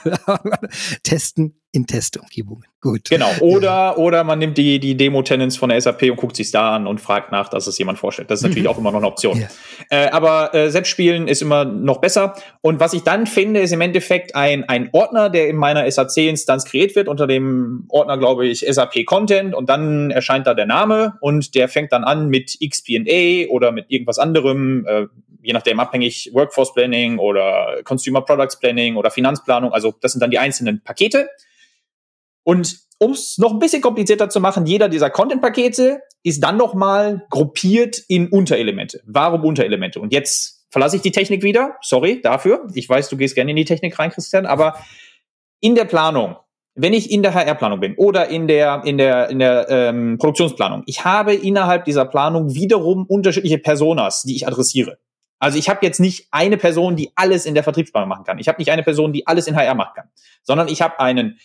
[1.02, 2.64] Testen in Testumgebungen.
[2.82, 3.08] Gut.
[3.08, 3.30] Genau.
[3.40, 3.96] Oder, ja.
[3.96, 7.00] oder man nimmt die, die Demo-Tenants von der SAP und guckt sich da an und
[7.00, 8.30] fragt nach, dass es jemand vorstellt.
[8.30, 8.70] Das ist natürlich mhm.
[8.70, 9.40] auch immer noch eine Option.
[9.40, 9.48] Ja.
[9.88, 12.34] Äh, aber äh, Selbstspielen ist immer noch besser.
[12.60, 16.64] Und was ich dann finde, ist im Endeffekt ein, ein Ordner, der in meiner SAC-Instanz
[16.64, 21.18] kreiert wird, unter dem Ordner, glaube ich, SAP Content und dann erscheint da der Name
[21.20, 25.06] und der fängt dann an mit XP&A oder mit irgendwas anderem, äh,
[25.42, 29.72] je nachdem abhängig Workforce Planning oder Consumer Products Planning oder Finanzplanung.
[29.72, 31.28] Also das sind dann die einzelnen Pakete.
[32.44, 37.26] Und um es noch ein bisschen komplizierter zu machen, jeder dieser Content-Pakete ist dann nochmal
[37.30, 39.02] gruppiert in Unterelemente.
[39.06, 40.00] Warum Unterelemente?
[40.00, 41.76] Und jetzt verlasse ich die Technik wieder.
[41.82, 42.66] Sorry dafür.
[42.74, 44.78] Ich weiß, du gehst gerne in die Technik rein, Christian, aber
[45.60, 46.36] in der Planung,
[46.74, 50.82] wenn ich in der HR-Planung bin oder in der, in der, in der ähm, Produktionsplanung,
[50.86, 54.98] ich habe innerhalb dieser Planung wiederum unterschiedliche Personas, die ich adressiere.
[55.38, 58.38] Also ich habe jetzt nicht eine Person, die alles in der Vertriebsplanung machen kann.
[58.38, 60.08] Ich habe nicht eine Person, die alles in HR machen kann,
[60.42, 61.38] sondern ich habe einen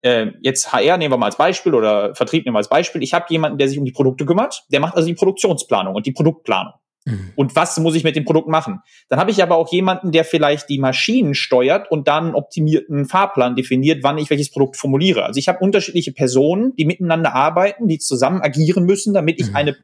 [0.00, 3.02] äh, jetzt HR nehmen wir mal als Beispiel oder Vertrieb nehmen wir als Beispiel.
[3.04, 6.04] Ich habe jemanden, der sich um die Produkte kümmert, der macht also die Produktionsplanung und
[6.04, 6.72] die Produktplanung.
[7.04, 7.32] Mhm.
[7.36, 8.80] Und was muss ich mit dem Produkt machen?
[9.08, 13.06] Dann habe ich aber auch jemanden, der vielleicht die Maschinen steuert und dann einen optimierten
[13.06, 15.24] Fahrplan definiert, wann ich welches Produkt formuliere.
[15.24, 19.56] Also ich habe unterschiedliche Personen, die miteinander arbeiten, die zusammen agieren müssen, damit ich mhm.
[19.56, 19.76] eine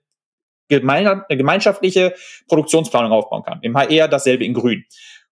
[0.68, 2.14] gemeinschaftliche
[2.46, 3.60] Produktionsplanung aufbauen kann.
[3.62, 4.84] Im HR dasselbe in Grün.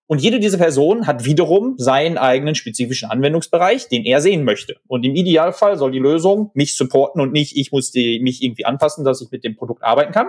[0.08, 4.76] Und jede dieser Personen hat wiederum seinen eigenen spezifischen Anwendungsbereich, den er sehen möchte.
[4.86, 8.64] Und im Idealfall soll die Lösung mich supporten und nicht, ich muss die, mich irgendwie
[8.64, 10.28] anpassen, dass ich mit dem Produkt arbeiten kann.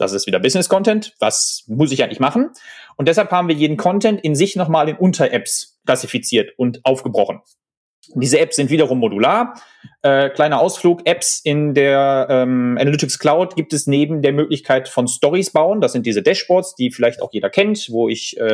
[0.00, 1.14] Das ist wieder Business Content.
[1.20, 2.50] Was muss ich eigentlich machen?
[2.96, 7.40] Und deshalb haben wir jeden Content in sich nochmal in Unter-Apps klassifiziert und aufgebrochen.
[8.14, 9.54] Diese Apps sind wiederum modular.
[10.02, 15.06] Äh, kleiner Ausflug, Apps in der ähm, Analytics Cloud gibt es neben der Möglichkeit von
[15.06, 15.80] Stories bauen.
[15.80, 18.44] Das sind diese Dashboards, die vielleicht auch jeder kennt, wo ich äh,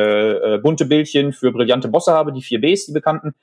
[0.55, 3.35] äh, bunte Bildchen für brillante Bosse habe, die 4Bs, die bekannten.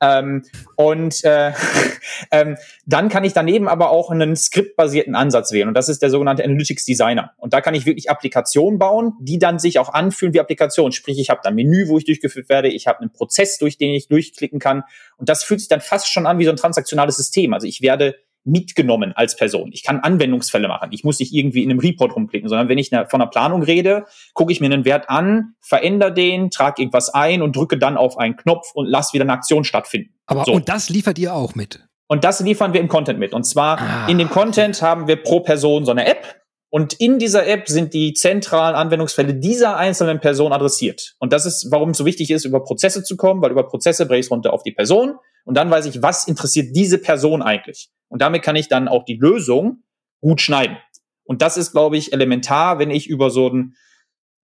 [0.00, 0.44] Ähm,
[0.76, 1.52] und äh,
[2.30, 5.68] ähm, dann kann ich daneben aber auch einen skriptbasierten Ansatz wählen.
[5.68, 7.32] Und das ist der sogenannte Analytics Designer.
[7.36, 10.92] Und da kann ich wirklich Applikationen bauen, die dann sich auch anfühlen wie Applikationen.
[10.92, 13.78] Sprich, ich habe da ein Menü, wo ich durchgeführt werde, ich habe einen Prozess, durch
[13.78, 14.84] den ich durchklicken kann.
[15.16, 17.52] Und das fühlt sich dann fast schon an wie so ein transaktionales System.
[17.54, 18.16] Also ich werde
[18.48, 19.70] mitgenommen als Person.
[19.72, 20.90] Ich kann Anwendungsfälle machen.
[20.92, 24.06] Ich muss nicht irgendwie in einem Report rumklicken, sondern wenn ich von einer Planung rede,
[24.34, 28.18] gucke ich mir einen Wert an, verändere den, trage irgendwas ein und drücke dann auf
[28.18, 30.14] einen Knopf und lasse wieder eine Aktion stattfinden.
[30.26, 30.52] Aber so.
[30.52, 31.80] und das liefert ihr auch mit?
[32.08, 33.34] Und das liefern wir im Content mit.
[33.34, 34.06] Und zwar ah.
[34.08, 36.38] in dem Content haben wir pro Person so eine App.
[36.70, 41.14] Und in dieser App sind die zentralen Anwendungsfälle dieser einzelnen Person adressiert.
[41.18, 44.06] Und das ist, warum es so wichtig ist, über Prozesse zu kommen, weil über Prozesse
[44.06, 45.14] breche ich runter auf die Person.
[45.48, 47.88] Und dann weiß ich, was interessiert diese Person eigentlich.
[48.08, 49.82] Und damit kann ich dann auch die Lösung
[50.20, 50.76] gut schneiden.
[51.24, 53.74] Und das ist, glaube ich, elementar, wenn ich über so einen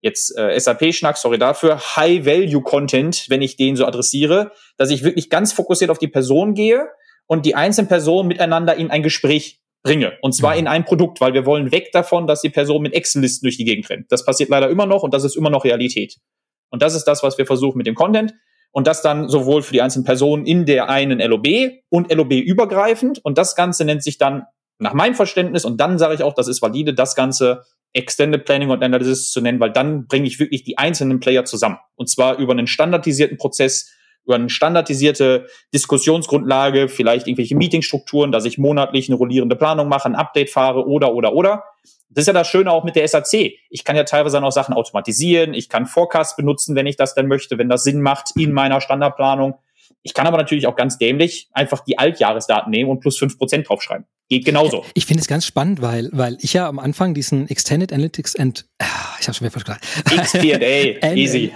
[0.02, 5.54] jetzt äh, SAP-Schnack, sorry dafür, High-Value-Content, wenn ich den so adressiere, dass ich wirklich ganz
[5.54, 6.88] fokussiert auf die Person gehe
[7.26, 10.20] und die einzelnen Personen miteinander in ein Gespräch bringe.
[10.22, 10.60] Und zwar mhm.
[10.60, 13.66] in ein Produkt, weil wir wollen weg davon, dass die Person mit Excel-Listen durch die
[13.66, 14.12] Gegend rennt.
[14.12, 16.18] Das passiert leider immer noch und das ist immer noch Realität.
[16.70, 18.36] Und das ist das, was wir versuchen mit dem Content
[18.72, 21.48] und das dann sowohl für die einzelnen Personen in der einen LOB
[21.90, 23.20] und LOB übergreifend.
[23.24, 24.44] Und das Ganze nennt sich dann
[24.80, 28.70] nach meinem Verständnis, und dann sage ich auch, das ist valide, das Ganze Extended Planning
[28.70, 31.78] und Analysis zu nennen, weil dann bringe ich wirklich die einzelnen Player zusammen.
[31.96, 33.92] Und zwar über einen standardisierten Prozess,
[34.26, 40.16] über eine standardisierte Diskussionsgrundlage, vielleicht irgendwelche Meetingstrukturen, dass ich monatlich eine rollierende Planung mache, ein
[40.16, 41.64] Update fahre oder, oder, oder.
[42.10, 43.54] Das ist ja das Schöne auch mit der SAC.
[43.70, 45.54] Ich kann ja teilweise dann auch Sachen automatisieren.
[45.54, 48.82] Ich kann Forecast benutzen, wenn ich das denn möchte, wenn das Sinn macht in meiner
[48.82, 49.56] Standardplanung.
[50.04, 53.70] Ich kann aber natürlich auch ganz dämlich einfach die Altjahresdaten nehmen und plus fünf Prozent
[53.70, 54.06] draufschreiben.
[54.32, 54.86] Geht genauso.
[54.94, 58.66] Ich finde es ganz spannend, weil, weil ich ja am Anfang diesen Extended Analytics and,
[58.80, 58.86] ah,
[59.20, 59.82] ich habe schon wieder verstanden.
[60.24, 61.52] XP&A, easy.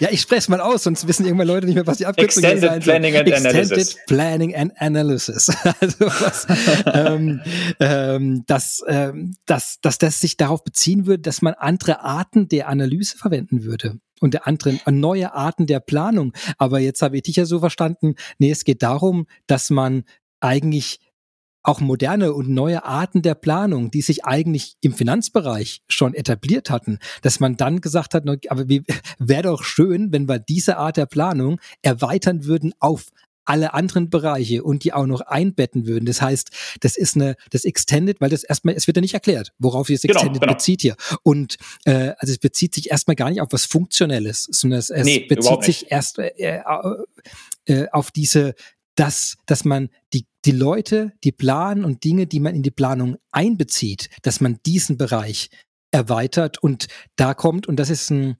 [0.00, 2.42] ja, ich spreche es mal aus, sonst wissen irgendwann Leute nicht mehr, was die Abkürzung
[2.42, 2.50] ist.
[2.50, 3.96] Extended Planning and Extended Analysis.
[4.06, 5.48] Planning and Analysis.
[5.80, 6.46] also was,
[6.94, 7.42] ähm,
[7.78, 12.68] ähm, dass, ähm, dass, dass das sich darauf beziehen würde, dass man andere Arten der
[12.68, 13.98] Analyse verwenden würde.
[14.20, 16.32] Und der anderen neue Arten der Planung.
[16.58, 20.04] Aber jetzt habe ich dich ja so verstanden, nee, es geht darum, dass man
[20.40, 21.00] eigentlich
[21.64, 26.98] auch moderne und neue Arten der Planung, die sich eigentlich im Finanzbereich schon etabliert hatten,
[27.22, 31.58] dass man dann gesagt hat, aber wäre doch schön, wenn wir diese Art der Planung
[31.80, 33.06] erweitern würden auf
[33.44, 36.06] alle anderen Bereiche und die auch noch einbetten würden.
[36.06, 39.52] Das heißt, das ist eine, das Extended, weil das erstmal, es wird ja nicht erklärt,
[39.58, 40.52] worauf sich das genau, Extended genau.
[40.54, 40.96] bezieht hier.
[41.22, 45.04] Und äh, also es bezieht sich erstmal gar nicht auf was Funktionelles, sondern es, es
[45.04, 46.62] nee, bezieht sich erst äh, äh,
[47.66, 48.54] äh, auf diese,
[48.94, 53.16] dass, dass man die, die Leute, die planen und Dinge, die man in die Planung
[53.32, 55.50] einbezieht, dass man diesen Bereich
[55.90, 58.36] erweitert und da kommt, und das ist ein,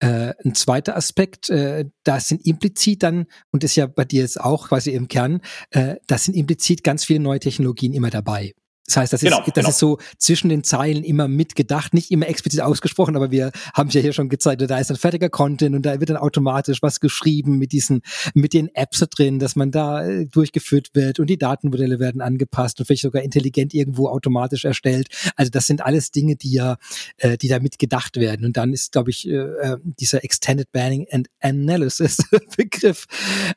[0.00, 4.22] äh, ein zweiter Aspekt, äh, da sind implizit dann, und das ist ja bei dir
[4.22, 5.40] jetzt auch quasi im Kern,
[5.70, 8.52] äh, da sind implizit ganz viele neue Technologien immer dabei.
[8.86, 9.68] Das heißt, das, genau, ist, das genau.
[9.70, 13.94] ist so zwischen den Zeilen immer mitgedacht, nicht immer explizit ausgesprochen, aber wir haben es
[13.94, 17.00] ja hier schon gezeigt, da ist ein fertiger Content und da wird dann automatisch was
[17.00, 18.02] geschrieben mit diesen,
[18.34, 22.78] mit den Apps drin, dass man da äh, durchgeführt wird und die Datenmodelle werden angepasst
[22.78, 25.08] und vielleicht sogar intelligent irgendwo automatisch erstellt.
[25.36, 26.76] Also das sind alles Dinge, die ja,
[27.16, 28.44] äh, die da mitgedacht werden.
[28.44, 32.18] Und dann ist, glaube ich, äh, äh dieser Extended Banning and Analysis
[32.56, 33.06] Begriff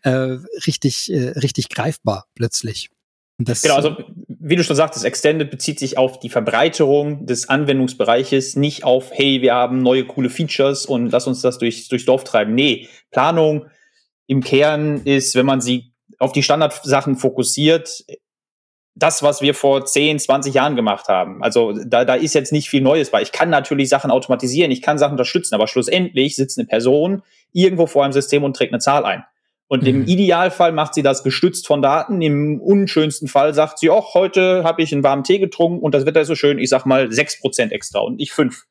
[0.04, 2.90] äh, richtig, äh, richtig greifbar plötzlich.
[3.40, 3.96] Das, genau, also
[4.50, 9.42] wie du schon sagtest, Extended bezieht sich auf die Verbreiterung des Anwendungsbereiches, nicht auf, hey,
[9.42, 12.56] wir haben neue coole Features und lass uns das durch, durchs Dorf treiben.
[12.56, 13.66] Nee, Planung
[14.28, 18.06] im Kern ist, wenn man sie auf die Standardsachen fokussiert,
[18.96, 21.44] das, was wir vor 10, 20 Jahren gemacht haben.
[21.44, 23.22] Also da, da ist jetzt nicht viel Neues bei.
[23.22, 27.22] Ich kann natürlich Sachen automatisieren, ich kann Sachen unterstützen, aber schlussendlich sitzt eine Person
[27.54, 29.24] irgendwo vor einem System und trägt eine Zahl ein.
[29.68, 29.90] Und mhm.
[29.90, 32.22] im Idealfall macht sie das gestützt von Daten.
[32.22, 36.06] Im unschönsten Fall sagt sie, auch heute habe ich einen warmen Tee getrunken und das
[36.06, 38.64] Wetter ist so schön, ich sag mal sechs Prozent extra und nicht fünf.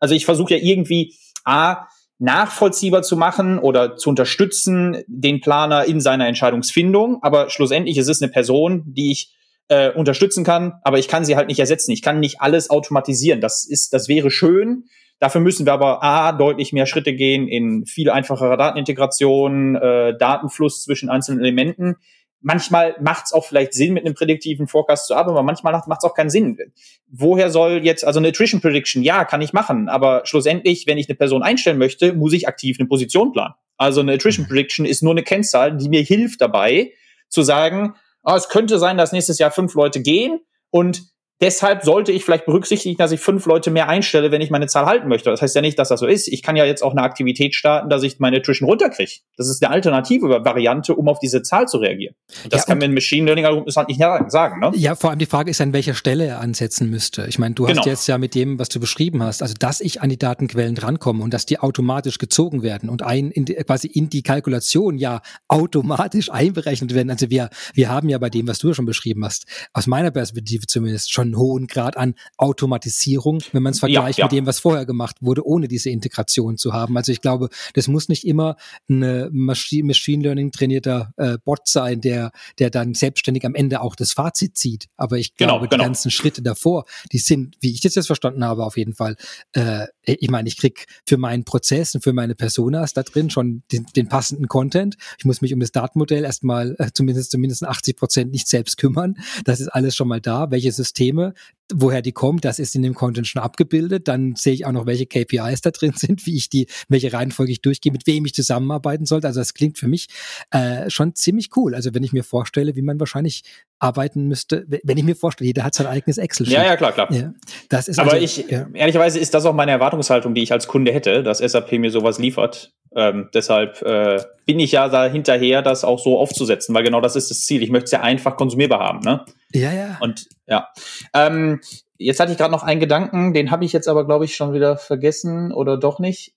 [0.00, 1.14] Also ich versuche ja irgendwie
[1.44, 1.86] A,
[2.18, 7.18] nachvollziehbar zu machen oder zu unterstützen, den Planer in seiner Entscheidungsfindung.
[7.22, 9.34] Aber schlussendlich ist es eine Person, die ich
[9.68, 11.92] äh, unterstützen kann, aber ich kann sie halt nicht ersetzen.
[11.92, 13.40] Ich kann nicht alles automatisieren.
[13.40, 14.84] Das ist, das wäre schön.
[15.22, 20.82] Dafür müssen wir aber A, deutlich mehr Schritte gehen in viel einfachere Datenintegration, äh, Datenfluss
[20.82, 21.94] zwischen einzelnen Elementen.
[22.40, 26.00] Manchmal macht es auch vielleicht Sinn, mit einem prädiktiven Forecast zu arbeiten, aber manchmal macht
[26.02, 26.58] es auch keinen Sinn.
[27.06, 31.08] Woher soll jetzt, also eine Attrition Prediction, ja, kann ich machen, aber schlussendlich, wenn ich
[31.08, 33.54] eine Person einstellen möchte, muss ich aktiv eine Position planen.
[33.76, 36.94] Also eine Attrition Prediction ist nur eine Kennzahl, die mir hilft dabei,
[37.28, 37.94] zu sagen,
[38.24, 41.11] oh, es könnte sein, dass nächstes Jahr fünf Leute gehen und
[41.42, 44.86] Deshalb sollte ich vielleicht berücksichtigen, dass ich fünf Leute mehr einstelle, wenn ich meine Zahl
[44.86, 45.28] halten möchte.
[45.28, 46.28] Das heißt ja nicht, dass das so ist.
[46.28, 49.10] Ich kann ja jetzt auch eine Aktivität starten, dass ich meine Attrition runterkriege.
[49.36, 52.14] Das ist eine alternative Variante, um auf diese Zahl zu reagieren.
[52.44, 54.60] Und das ja, kann mir ein Machine Learning Algorithmus halt nicht sagen.
[54.60, 54.70] Ne?
[54.76, 57.26] Ja, vor allem die Frage ist, an welcher Stelle er ansetzen müsste.
[57.26, 57.80] Ich meine, du genau.
[57.80, 60.76] hast jetzt ja mit dem, was du beschrieben hast, also dass ich an die Datenquellen
[60.76, 64.96] drankomme und dass die automatisch gezogen werden und ein in die, quasi in die Kalkulation
[64.96, 67.10] ja automatisch einberechnet werden.
[67.10, 70.12] Also wir, wir haben ja bei dem, was du ja schon beschrieben hast, aus meiner
[70.12, 74.26] Perspektive zumindest schon einen hohen Grad an Automatisierung, wenn man es vergleicht ja, ja.
[74.26, 76.96] mit dem, was vorher gemacht wurde, ohne diese Integration zu haben.
[76.96, 78.56] Also ich glaube, das muss nicht immer
[78.88, 83.96] ein Machine, Machine Learning trainierter äh, Bot sein, der, der dann selbstständig am Ende auch
[83.96, 84.88] das Fazit zieht.
[84.96, 85.82] Aber ich genau, glaube, genau.
[85.82, 89.16] die ganzen Schritte davor, die sind, wie ich das jetzt verstanden habe, auf jeden Fall,
[89.52, 93.62] äh, ich meine, ich krieg für meinen Prozess und für meine Personas da drin schon
[93.72, 94.96] den, den passenden Content.
[95.18, 99.16] Ich muss mich um das Datenmodell erstmal äh, zumindest zumindest 80 Prozent nicht selbst kümmern.
[99.44, 100.50] Das ist alles schon mal da.
[100.50, 101.34] Welche Systeme Probleme,
[101.74, 104.08] woher die kommt, das ist in dem Content schon abgebildet.
[104.08, 107.52] Dann sehe ich auch noch, welche KPIs da drin sind, wie ich die, welche Reihenfolge
[107.52, 109.26] ich durchgehe, mit wem ich zusammenarbeiten sollte.
[109.26, 110.08] Also das klingt für mich
[110.50, 111.74] äh, schon ziemlich cool.
[111.74, 113.42] Also wenn ich mir vorstelle, wie man wahrscheinlich
[113.78, 116.54] arbeiten müsste, wenn ich mir vorstelle, jeder hat sein eigenes Excel-Sheet.
[116.54, 117.12] Ja, ja, klar, klar.
[117.12, 117.32] Ja,
[117.68, 118.68] das ist Aber also, ich, ja.
[118.74, 122.18] ehrlicherweise ist das auch meine Erwartungshaltung, die ich als Kunde hätte, dass SAP mir sowas
[122.18, 122.72] liefert.
[122.94, 127.16] Ähm, deshalb äh, bin ich ja da hinterher, das auch so aufzusetzen, weil genau das
[127.16, 127.62] ist das Ziel.
[127.62, 129.00] Ich möchte es ja einfach konsumierbar haben.
[129.00, 129.24] Ne?
[129.52, 129.98] Ja, ja.
[130.00, 130.68] Und ja.
[131.14, 131.60] Ähm,
[131.98, 134.52] jetzt hatte ich gerade noch einen Gedanken, den habe ich jetzt aber, glaube ich, schon
[134.52, 136.34] wieder vergessen oder doch nicht.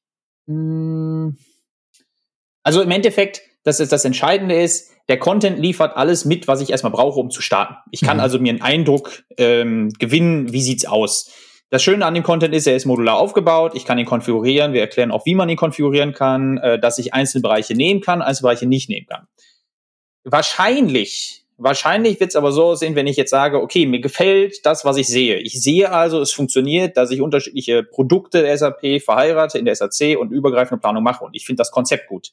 [0.47, 1.37] Hm.
[2.63, 6.71] Also im Endeffekt, das ist das Entscheidende ist, der Content liefert alles mit, was ich
[6.71, 7.75] erstmal brauche, um zu starten.
[7.91, 8.23] Ich kann mhm.
[8.23, 11.31] also mir einen Eindruck ähm, gewinnen, wie sieht's aus.
[11.71, 13.73] Das Schöne an dem Content ist, er ist modular aufgebaut.
[13.75, 14.73] Ich kann ihn konfigurieren.
[14.73, 18.21] Wir erklären auch, wie man ihn konfigurieren kann, äh, dass ich einzelne Bereiche nehmen kann,
[18.21, 19.27] einzelne Bereiche nicht nehmen kann.
[20.23, 24.85] Wahrscheinlich, wahrscheinlich wird es aber so aussehen, wenn ich jetzt sage, okay, mir gefällt das,
[24.85, 25.37] was ich sehe.
[25.37, 30.17] Ich sehe also, es funktioniert, dass ich unterschiedliche Produkte der SAP verheirate in der SAC
[30.19, 32.31] und übergreifende Planung mache und ich finde das Konzept gut.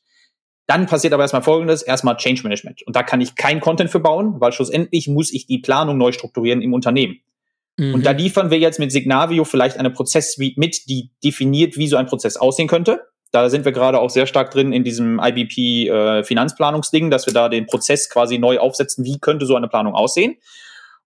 [0.66, 2.82] Dann passiert aber erstmal Folgendes, erstmal Change Management.
[2.84, 6.12] Und da kann ich kein Content für bauen, weil schlussendlich muss ich die Planung neu
[6.12, 7.20] strukturieren im Unternehmen.
[7.76, 7.94] Mhm.
[7.94, 11.96] Und da liefern wir jetzt mit Signavio vielleicht eine Prozesssuite mit, die definiert, wie so
[11.96, 13.00] ein Prozess aussehen könnte.
[13.30, 17.32] Da sind wir gerade auch sehr stark drin in diesem IBP äh, Finanzplanungsding, dass wir
[17.32, 19.04] da den Prozess quasi neu aufsetzen.
[19.04, 20.36] Wie könnte so eine Planung aussehen?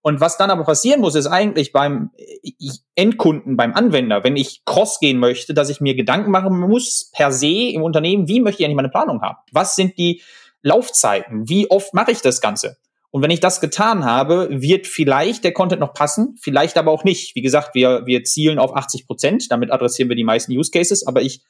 [0.01, 2.51] Und was dann aber passieren muss, ist eigentlich beim äh,
[2.95, 7.31] Endkunden, beim Anwender, wenn ich cross gehen möchte, dass ich mir Gedanken machen muss per
[7.31, 9.37] se im Unternehmen, wie möchte ich eigentlich meine Planung haben?
[9.53, 10.21] Was sind die
[10.61, 11.47] Laufzeiten?
[11.47, 12.77] Wie oft mache ich das Ganze?
[13.17, 17.03] Und wenn ich das getan habe, wird vielleicht der Content noch passen, vielleicht aber auch
[17.03, 17.33] nicht.
[17.33, 21.07] Wie gesagt, wir, wir zielen auf 80 Prozent, damit adressieren wir die meisten Use Cases,
[21.07, 21.41] aber ich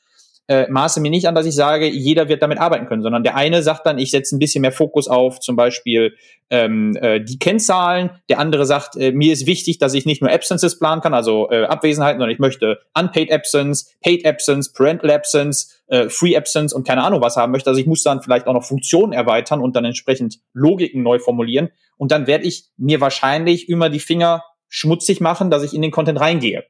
[0.48, 3.36] äh, maße mir nicht an, dass ich sage, jeder wird damit arbeiten können, sondern der
[3.36, 6.16] eine sagt dann, ich setze ein bisschen mehr Fokus auf zum Beispiel
[6.50, 8.12] ähm, äh, die Kennzahlen.
[8.30, 11.50] Der andere sagt, äh, mir ist wichtig, dass ich nicht nur Absences planen kann, also
[11.52, 16.88] äh, Abwesenheiten, sondern ich möchte Unpaid Absence, Paid Absence, Parental Absence, äh, Free Absence und
[16.88, 17.70] keine Ahnung was haben möchte.
[17.70, 21.70] Also ich muss dann vielleicht auch noch Funktionen erweitern und dann entsprechend Logiken neu formulieren.
[21.98, 25.92] Und dann werde ich mir wahrscheinlich immer die Finger schmutzig machen, dass ich in den
[25.92, 26.64] Content reingehe.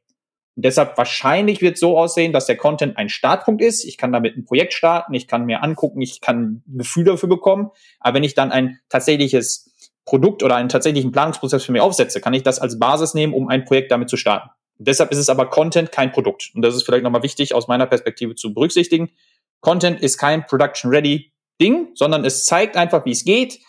[0.58, 3.86] Und deshalb wahrscheinlich wird so aussehen, dass der Content ein Startpunkt ist.
[3.86, 7.30] Ich kann damit ein Projekt starten, ich kann mir angucken, ich kann ein Gefühl dafür
[7.30, 7.70] bekommen.
[8.00, 9.72] Aber wenn ich dann ein tatsächliches
[10.04, 13.50] Produkt oder einen tatsächlichen Planungsprozess für mich aufsetze, kann ich das als Basis nehmen, um
[13.50, 14.50] ein Projekt damit zu starten.
[14.80, 16.50] Und deshalb ist es aber Content, kein Produkt.
[16.56, 19.12] Und das ist vielleicht nochmal wichtig aus meiner Perspektive zu berücksichtigen.
[19.62, 23.60] Content ist kein Production-Ready Ding, sondern es zeigt einfach, wie es geht.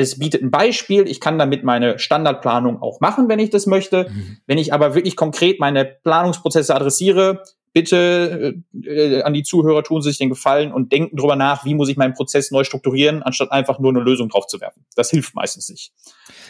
[0.00, 1.08] Es bietet ein Beispiel.
[1.08, 4.06] Ich kann damit meine Standardplanung auch machen, wenn ich das möchte.
[4.08, 4.36] Mhm.
[4.46, 7.42] Wenn ich aber wirklich konkret meine Planungsprozesse adressiere,
[7.72, 8.54] bitte
[8.84, 11.96] äh, an die Zuhörer tun sich den Gefallen und denken drüber nach, wie muss ich
[11.96, 14.84] meinen Prozess neu strukturieren, anstatt einfach nur eine Lösung draufzuwerfen.
[14.96, 15.92] Das hilft meistens nicht.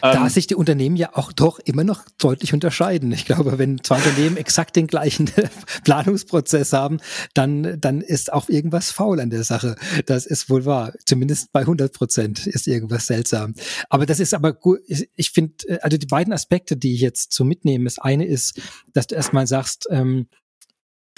[0.01, 3.11] Da ähm, sich die Unternehmen ja auch doch immer noch deutlich unterscheiden.
[3.11, 5.29] Ich glaube, wenn zwei Unternehmen exakt den gleichen
[5.83, 6.99] Planungsprozess haben,
[7.33, 9.75] dann, dann ist auch irgendwas faul an der Sache.
[10.05, 10.93] Das ist wohl wahr.
[11.05, 13.53] Zumindest bei 100 Prozent ist irgendwas seltsam.
[13.89, 14.79] Aber das ist aber gut.
[15.15, 18.61] Ich finde, äh, also die beiden Aspekte, die ich jetzt so mitnehme, das eine ist,
[18.93, 20.27] dass du erstmal sagst, ähm,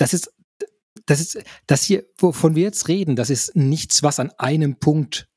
[0.01, 0.33] das ist,
[1.05, 5.27] das ist, das hier, wovon wir jetzt reden, das ist nichts, was an einem Punkt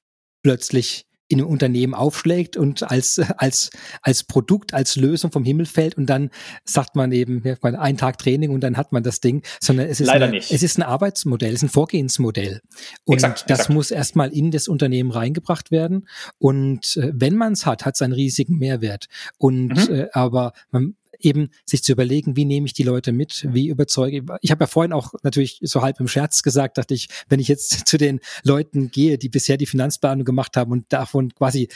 [0.42, 3.70] plötzlich in einem Unternehmen aufschlägt und als, als,
[4.02, 6.30] als Produkt, als Lösung vom Himmel fällt und dann
[6.64, 10.00] sagt man eben, ja, einen Tag Training und dann hat man das Ding, sondern es
[10.00, 10.52] ist, Leider eine, nicht.
[10.52, 12.60] es ist ein Arbeitsmodell, es ist ein Vorgehensmodell.
[13.04, 13.74] Und exakt, das exakt.
[13.74, 16.06] muss erstmal in das Unternehmen reingebracht werden.
[16.38, 19.06] Und äh, wenn man es hat, hat es einen riesigen Mehrwert.
[19.38, 19.94] Und mhm.
[19.94, 20.94] äh, aber man,
[21.24, 24.22] eben sich zu überlegen, wie nehme ich die Leute mit, wie überzeuge ich.
[24.42, 27.48] Ich habe ja vorhin auch natürlich so halb im Scherz gesagt, dachte ich, wenn ich
[27.48, 31.68] jetzt zu den Leuten gehe, die bisher die Finanzplanung gemacht haben und davon quasi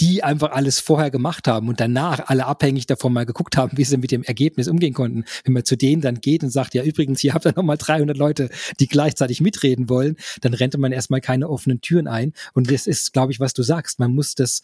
[0.00, 3.84] die einfach alles vorher gemacht haben und danach alle abhängig davon mal geguckt haben, wie
[3.84, 5.24] sie mit dem Ergebnis umgehen konnten.
[5.44, 8.16] Wenn man zu denen dann geht und sagt, ja übrigens, hier habt ihr nochmal 300
[8.16, 8.48] Leute,
[8.80, 12.32] die gleichzeitig mitreden wollen, dann rennt man erstmal keine offenen Türen ein.
[12.54, 13.98] Und das ist, glaube ich, was du sagst.
[13.98, 14.62] Man muss das,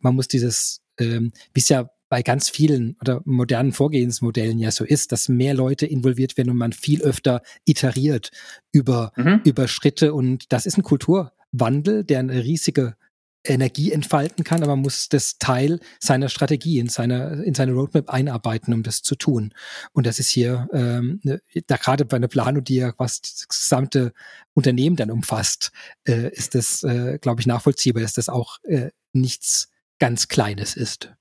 [0.00, 4.84] man muss dieses, ähm, wie es ja bei ganz vielen oder modernen Vorgehensmodellen ja so
[4.84, 8.32] ist, dass mehr Leute involviert werden und man viel öfter iteriert
[8.72, 9.40] über, mhm.
[9.44, 10.12] über Schritte.
[10.12, 12.96] Und das ist ein Kulturwandel, der eine riesige
[13.44, 18.10] Energie entfalten kann, aber man muss das Teil seiner Strategie in seine, in seine Roadmap
[18.10, 19.54] einarbeiten, um das zu tun.
[19.92, 23.48] Und das ist hier, ähm, ne, da gerade bei einer Planung, die ja was das
[23.48, 24.12] gesamte
[24.52, 25.70] Unternehmen dann umfasst,
[26.06, 31.12] äh, ist das, äh, glaube ich, nachvollziehbar, dass das auch äh, nichts ganz Kleines ist.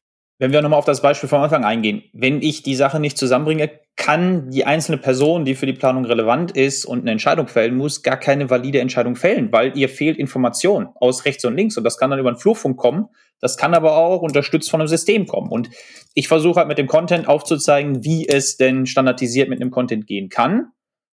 [0.41, 3.71] Wenn wir nochmal auf das Beispiel vom Anfang eingehen, wenn ich die Sache nicht zusammenbringe,
[3.97, 8.03] kann die einzelne Person, die für die Planung relevant ist und eine Entscheidung fällen muss,
[8.03, 11.97] gar keine valide Entscheidung fällen, weil ihr fehlt Information aus rechts und links und das
[11.97, 13.07] kann dann über einen Flurfunk kommen.
[13.41, 15.49] Das kann aber auch unterstützt von einem System kommen.
[15.49, 15.69] Und
[16.13, 20.29] ich versuche halt mit dem Content aufzuzeigen, wie es denn standardisiert mit einem Content gehen
[20.29, 20.67] kann.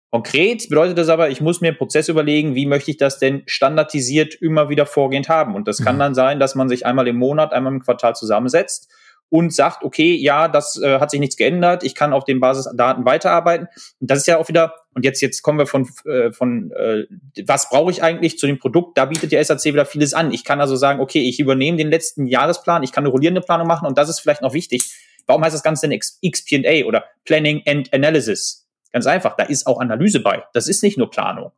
[0.10, 3.44] Konkret bedeutet das aber, ich muss mir einen Prozess überlegen, wie möchte ich das denn
[3.46, 5.54] standardisiert immer wieder vorgehend haben.
[5.54, 6.00] Und das kann mhm.
[6.00, 8.92] dann sein, dass man sich einmal im Monat, einmal im Quartal zusammensetzt
[9.32, 13.06] und sagt, okay, ja, das äh, hat sich nichts geändert, ich kann auf den Basisdaten
[13.06, 13.70] weiterarbeiten.
[14.02, 17.06] Und das ist ja auch wieder, und jetzt, jetzt kommen wir von, äh, von äh,
[17.46, 20.34] was brauche ich eigentlich zu dem Produkt, da bietet der SAC wieder vieles an.
[20.34, 23.68] Ich kann also sagen, okay, ich übernehme den letzten Jahresplan, ich kann eine rollierende Planung
[23.68, 24.94] machen und das ist vielleicht noch wichtig.
[25.28, 28.68] Warum heißt das Ganze denn XPA oder Planning and Analysis?
[28.92, 30.44] Ganz einfach, da ist auch Analyse bei.
[30.52, 31.54] Das ist nicht nur Planung.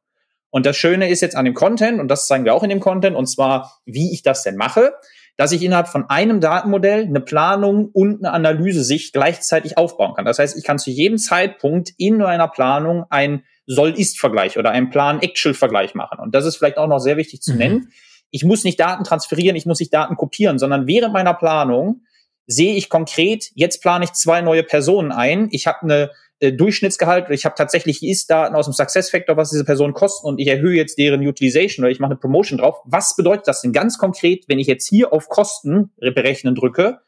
[0.52, 2.80] Und das Schöne ist jetzt an dem Content, und das zeigen wir auch in dem
[2.80, 4.94] Content, und zwar, wie ich das denn mache
[5.38, 10.26] dass ich innerhalb von einem Datenmodell eine Planung und eine Analyse-Sicht gleichzeitig aufbauen kann.
[10.26, 15.96] Das heißt, ich kann zu jedem Zeitpunkt in einer Planung ein Soll-Ist-Vergleich oder einen Plan-Actual-Vergleich
[15.96, 16.20] machen.
[16.20, 17.58] Und das ist vielleicht auch noch sehr wichtig zu mhm.
[17.58, 17.94] nennen.
[18.30, 22.02] Ich muss nicht Daten transferieren, ich muss nicht Daten kopieren, sondern während meiner Planung
[22.46, 25.48] sehe ich konkret, jetzt plane ich zwei neue Personen ein.
[25.52, 26.12] Ich habe eine
[26.44, 30.40] äh, Durchschnittsgehalt, ich habe tatsächlich Ist-Daten aus dem Success Factor, was diese Personen kosten und
[30.40, 32.82] ich erhöhe jetzt deren Utilization oder ich mache eine Promotion drauf.
[32.86, 37.00] Was bedeutet das denn ganz konkret, wenn ich jetzt hier auf Kosten berechnen drücke?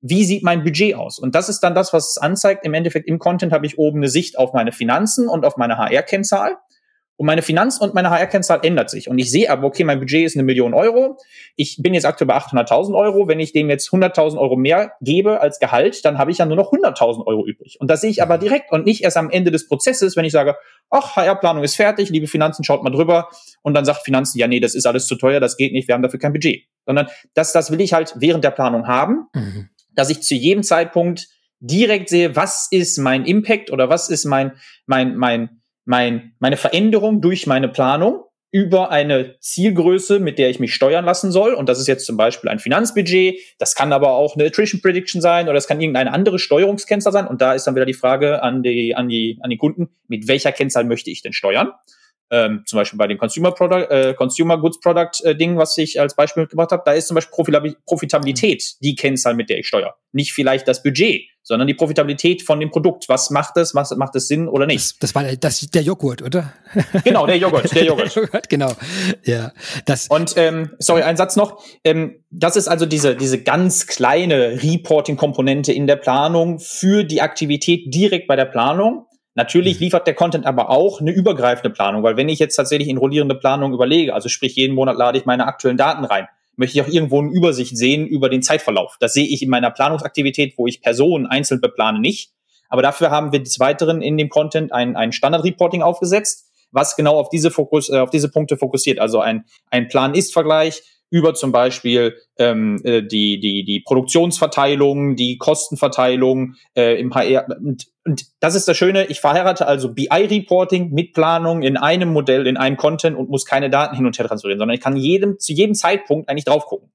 [0.00, 1.18] Wie sieht mein Budget aus?
[1.18, 2.64] Und das ist dann das, was es anzeigt.
[2.64, 5.78] Im Endeffekt im Content habe ich oben eine Sicht auf meine Finanzen und auf meine
[5.78, 6.58] HR-Kennzahl.
[7.16, 9.08] Und meine Finanz- und meine HR-Kennzahl ändert sich.
[9.08, 11.16] Und ich sehe aber, okay, mein Budget ist eine Million Euro.
[11.54, 13.28] Ich bin jetzt aktuell bei 800.000 Euro.
[13.28, 16.56] Wenn ich dem jetzt 100.000 Euro mehr gebe als Gehalt, dann habe ich ja nur
[16.56, 17.76] noch 100.000 Euro übrig.
[17.80, 20.32] Und das sehe ich aber direkt und nicht erst am Ende des Prozesses, wenn ich
[20.32, 20.56] sage,
[20.90, 23.28] ach, HR-Planung ist fertig, liebe Finanzen, schaut mal drüber.
[23.62, 25.94] Und dann sagt Finanzen, ja, nee, das ist alles zu teuer, das geht nicht, wir
[25.94, 26.64] haben dafür kein Budget.
[26.84, 29.68] Sondern das, das will ich halt während der Planung haben, mhm.
[29.94, 31.28] dass ich zu jedem Zeitpunkt
[31.60, 34.52] direkt sehe, was ist mein Impact oder was ist mein,
[34.86, 38.24] mein, mein, mein, meine Veränderung durch meine Planung
[38.54, 41.54] über eine Zielgröße, mit der ich mich steuern lassen soll.
[41.54, 43.40] Und das ist jetzt zum Beispiel ein Finanzbudget.
[43.58, 47.26] Das kann aber auch eine Attrition Prediction sein oder es kann irgendeine andere Steuerungskennzahl sein.
[47.26, 50.28] Und da ist dann wieder die Frage an die, an die, an die Kunden, mit
[50.28, 51.72] welcher Kennzahl möchte ich denn steuern?
[52.30, 56.00] Ähm, zum Beispiel bei dem Consumer Product, äh, Consumer Goods Product äh, Ding, was ich
[56.00, 59.94] als Beispiel mitgebracht habe, da ist zum Beispiel Profitabilität die Kennzahl, mit der ich steuere.
[60.12, 63.08] Nicht vielleicht das Budget, sondern die Profitabilität von dem Produkt.
[63.08, 63.74] Was macht es?
[63.74, 64.78] Was macht es Sinn oder nicht?
[64.78, 66.54] Das, das war das, der Joghurt, oder?
[67.04, 68.16] Genau, der Joghurt, der Joghurt.
[68.16, 68.72] der Joghurt genau.
[69.24, 69.52] Ja.
[69.84, 71.62] Das Und ähm, sorry, ein Satz noch.
[71.84, 77.94] Ähm, das ist also diese, diese ganz kleine Reporting-Komponente in der Planung für die Aktivität
[77.94, 79.06] direkt bei der Planung.
[79.34, 79.84] Natürlich mhm.
[79.84, 83.34] liefert der Content aber auch eine übergreifende Planung, weil wenn ich jetzt tatsächlich in rollierende
[83.34, 86.92] Planung überlege, also sprich jeden Monat lade ich meine aktuellen Daten rein, möchte ich auch
[86.92, 88.96] irgendwo eine Übersicht sehen über den Zeitverlauf.
[89.00, 92.30] Das sehe ich in meiner Planungsaktivität, wo ich Personen einzeln beplane, nicht.
[92.68, 97.18] Aber dafür haben wir des Weiteren in dem Content ein, ein Standard-Reporting aufgesetzt, was genau
[97.18, 98.98] auf diese, Fokus, äh, auf diese Punkte fokussiert.
[98.98, 100.82] Also ein, ein Plan-Ist-Vergleich,
[101.14, 107.46] über zum Beispiel ähm, äh, die, die, die Produktionsverteilung, die Kostenverteilung äh, im HR.
[107.56, 112.48] Und, und das ist das Schöne, ich verheirate also BI-Reporting mit Planung in einem Modell,
[112.48, 115.38] in einem Content und muss keine Daten hin und her transferieren, sondern ich kann jedem,
[115.38, 116.90] zu jedem Zeitpunkt eigentlich drauf gucken.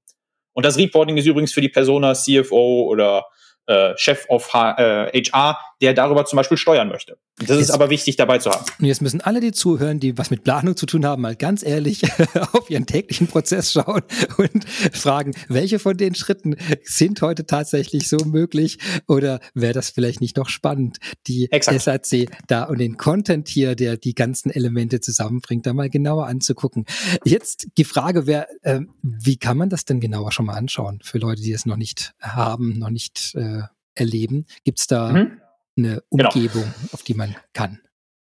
[0.51, 3.23] Und das Reporting ist übrigens für die Persona CFO oder
[3.67, 4.75] äh, Chef of H
[5.13, 7.17] äh, HR, der darüber zum Beispiel steuern möchte.
[7.37, 8.65] Das jetzt, ist aber wichtig dabei zu haben.
[8.79, 11.63] Und jetzt müssen alle, die zuhören, die was mit Planung zu tun haben, mal ganz
[11.63, 12.03] ehrlich
[12.51, 14.01] auf ihren täglichen Prozess schauen
[14.37, 18.77] und fragen, welche von den Schritten sind heute tatsächlich so möglich
[19.07, 21.81] oder wäre das vielleicht nicht noch spannend, die Exakt.
[21.81, 26.85] SAC da und den Content hier, der die ganzen Elemente zusammenbringt, da mal genauer anzugucken.
[27.23, 31.19] Jetzt die Frage wäre, äh, wie kann man das denn genauer schon mal anschauen für
[31.19, 33.61] Leute, die es noch nicht haben, noch nicht äh,
[33.95, 34.45] erleben?
[34.65, 35.39] Gibt es da mhm
[35.77, 36.29] eine genau.
[36.29, 36.93] Umgebung, genau.
[36.93, 37.79] auf die man kann?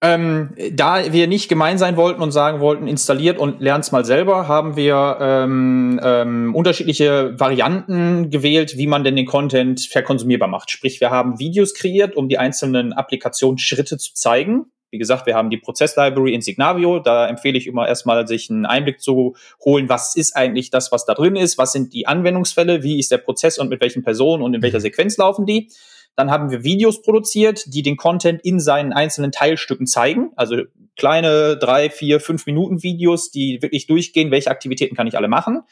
[0.04, 4.48] Ähm, da wir nicht gemein sein wollten und sagen wollten, installiert und lernt's mal selber,
[4.48, 10.72] haben wir ähm, ähm, unterschiedliche Varianten gewählt, wie man denn den Content verkonsumierbar macht.
[10.72, 14.72] Sprich, wir haben Videos kreiert, um die einzelnen Applikationsschritte zu zeigen.
[14.90, 16.98] Wie gesagt, wir haben die Prozess-Library in Signavio.
[16.98, 21.06] Da empfehle ich immer erstmal, sich einen Einblick zu holen, was ist eigentlich das, was
[21.06, 24.42] da drin ist, was sind die Anwendungsfälle, wie ist der Prozess und mit welchen Personen
[24.42, 24.82] und in welcher mhm.
[24.82, 25.70] Sequenz laufen die.
[26.16, 30.32] Dann haben wir Videos produziert, die den Content in seinen einzelnen Teilstücken zeigen.
[30.36, 30.56] Also
[30.96, 35.62] kleine drei, vier, fünf Minuten Videos, die wirklich durchgehen, welche Aktivitäten kann ich alle machen.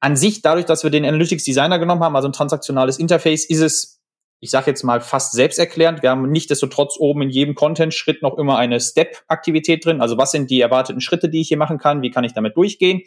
[0.00, 3.60] An sich, dadurch, dass wir den Analytics Designer genommen haben, also ein transaktionales Interface, ist
[3.60, 4.00] es,
[4.40, 6.02] ich sage jetzt mal, fast selbsterklärend.
[6.02, 10.00] Wir haben nichtdestotrotz oben in jedem Content-Schritt noch immer eine Step-Aktivität drin.
[10.00, 12.02] Also was sind die erwarteten Schritte, die ich hier machen kann?
[12.02, 13.02] Wie kann ich damit durchgehen?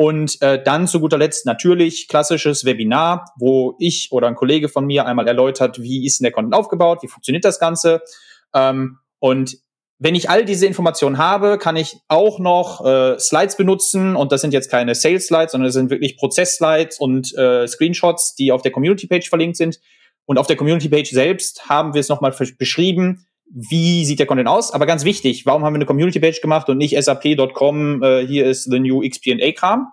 [0.00, 4.86] Und äh, dann zu guter Letzt natürlich klassisches Webinar, wo ich oder ein Kollege von
[4.86, 8.00] mir einmal erläutert, wie ist denn der Content aufgebaut, wie funktioniert das Ganze.
[8.54, 9.58] Ähm, und
[9.98, 14.40] wenn ich all diese Informationen habe, kann ich auch noch äh, Slides benutzen und das
[14.40, 18.52] sind jetzt keine Sales Slides, sondern das sind wirklich Prozess Slides und äh, Screenshots, die
[18.52, 19.80] auf der Community Page verlinkt sind.
[20.26, 24.48] Und auf der Community Page selbst haben wir es nochmal beschrieben, wie sieht der Content
[24.48, 24.72] aus?
[24.72, 28.64] Aber ganz wichtig, warum haben wir eine Community-Page gemacht und nicht sap.com, äh, hier ist
[28.70, 29.88] the new XP&A-Kram?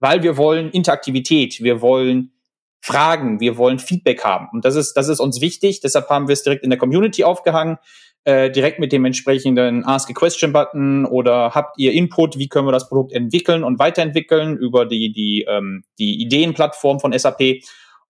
[0.00, 2.32] Weil wir wollen Interaktivität, wir wollen
[2.80, 4.48] Fragen, wir wollen Feedback haben.
[4.52, 5.80] Und das ist, das ist uns wichtig.
[5.80, 7.78] Deshalb haben wir es direkt in der Community aufgehangen,
[8.24, 12.66] äh, direkt mit dem entsprechenden Ask a Question Button oder habt ihr Input, wie können
[12.66, 17.62] wir das Produkt entwickeln und weiterentwickeln über die, die, ähm, die Ideenplattform von SAP.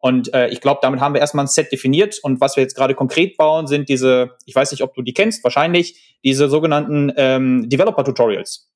[0.07, 2.21] Und äh, ich glaube, damit haben wir erstmal ein Set definiert.
[2.23, 5.13] Und was wir jetzt gerade konkret bauen, sind diese, ich weiß nicht, ob du die
[5.13, 8.71] kennst, wahrscheinlich, diese sogenannten ähm, Developer-Tutorials.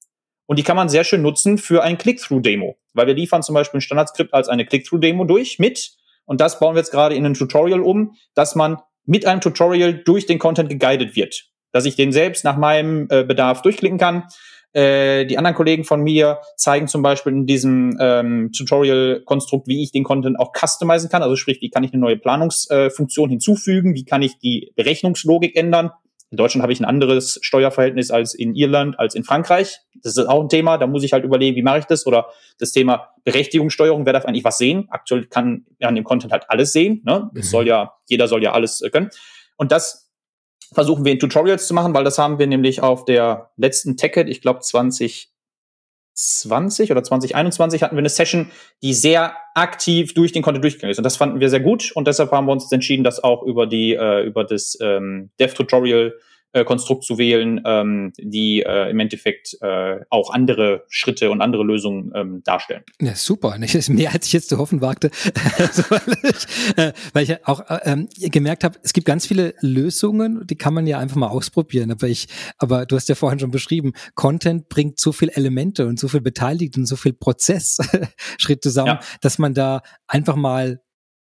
[0.47, 2.77] Und die kann man sehr schön nutzen für ein Click-Through-Demo.
[2.95, 5.93] Weil wir liefern zum Beispiel ein Standardskript als eine Click-Through-Demo durch mit.
[6.25, 9.95] Und das bauen wir jetzt gerade in ein Tutorial um, dass man mit einem Tutorial
[9.95, 11.45] durch den Content geguided wird.
[11.71, 14.25] Dass ich den selbst nach meinem äh, Bedarf durchklicken kann
[14.73, 19.93] äh, die anderen Kollegen von mir zeigen zum Beispiel in diesem ähm, Tutorial-Konstrukt, wie ich
[19.93, 21.23] den Content auch customizen kann.
[21.23, 23.95] Also sprich, wie kann ich eine neue Planungsfunktion äh, hinzufügen?
[23.95, 25.91] Wie kann ich die Berechnungslogik ändern?
[26.31, 29.81] In Deutschland habe ich ein anderes Steuerverhältnis als in Irland, als in Frankreich.
[30.05, 30.79] Das ist auch ein Thema.
[30.79, 32.07] Da muss ich halt überlegen, wie mache ich das?
[32.07, 34.87] Oder das Thema Berechtigungssteuerung, wer darf eigentlich was sehen?
[34.91, 37.03] Aktuell kann an dem Content halt alles sehen.
[37.05, 37.31] Ne?
[37.33, 37.41] Mhm.
[37.41, 39.11] Es soll ja, jeder soll ja alles äh, können.
[39.57, 40.10] Und das
[40.73, 44.29] versuchen wir in Tutorials zu machen, weil das haben wir nämlich auf der letzten TechEd,
[44.29, 45.31] ich glaube 2020
[46.91, 48.51] oder 2021 hatten wir eine Session,
[48.83, 50.99] die sehr aktiv durch den Content durchgegangen ist.
[50.99, 53.67] Und das fanden wir sehr gut und deshalb haben wir uns entschieden, das auch über
[53.67, 56.15] die äh, über das ähm, Dev-Tutorial
[56.53, 61.65] äh, Konstrukt zu wählen, ähm, die äh, im Endeffekt äh, auch andere Schritte und andere
[61.65, 62.83] Lösungen ähm, darstellen.
[63.01, 63.57] Ja, super.
[63.61, 65.11] Das ist mehr, als ich jetzt zu hoffen wagte.
[65.59, 69.55] also, weil, ich, äh, weil ich auch äh, ähm, gemerkt habe, es gibt ganz viele
[69.61, 71.91] Lösungen, die kann man ja einfach mal ausprobieren.
[71.91, 72.29] Aber ich,
[72.59, 76.21] aber du hast ja vorhin schon beschrieben, Content bringt so viele Elemente und so viel
[76.21, 79.01] Beteiligte und so viel Prozessschritt zusammen, ja.
[79.21, 80.81] dass man da einfach mal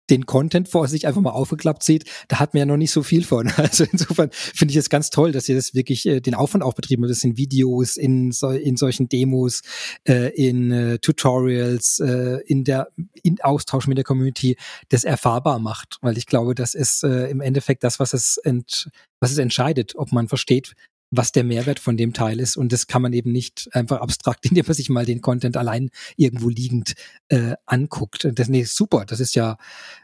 [0.09, 3.03] den Content vor sich einfach mal aufgeklappt sieht, da hat man ja noch nicht so
[3.03, 3.51] viel von.
[3.63, 6.73] Also insofern finde ich es ganz toll, dass ihr das wirklich äh, den Aufwand auch
[6.73, 7.11] betrieben habt.
[7.11, 9.61] Das sind Videos, in, so, in solchen Demos,
[10.07, 12.89] äh, in äh, Tutorials, äh, in der
[13.21, 14.57] in Austausch mit der Community,
[14.89, 15.97] das erfahrbar macht.
[16.01, 18.89] Weil ich glaube, das ist äh, im Endeffekt das, was es, ent,
[19.21, 20.73] was es entscheidet, ob man versteht,
[21.15, 22.57] was der Mehrwert von dem Teil ist.
[22.57, 25.89] Und das kann man eben nicht einfach abstrakt, indem man sich mal den Content allein
[26.15, 26.93] irgendwo liegend
[27.29, 28.27] äh, anguckt.
[28.33, 29.57] Das nee, super, das ist ja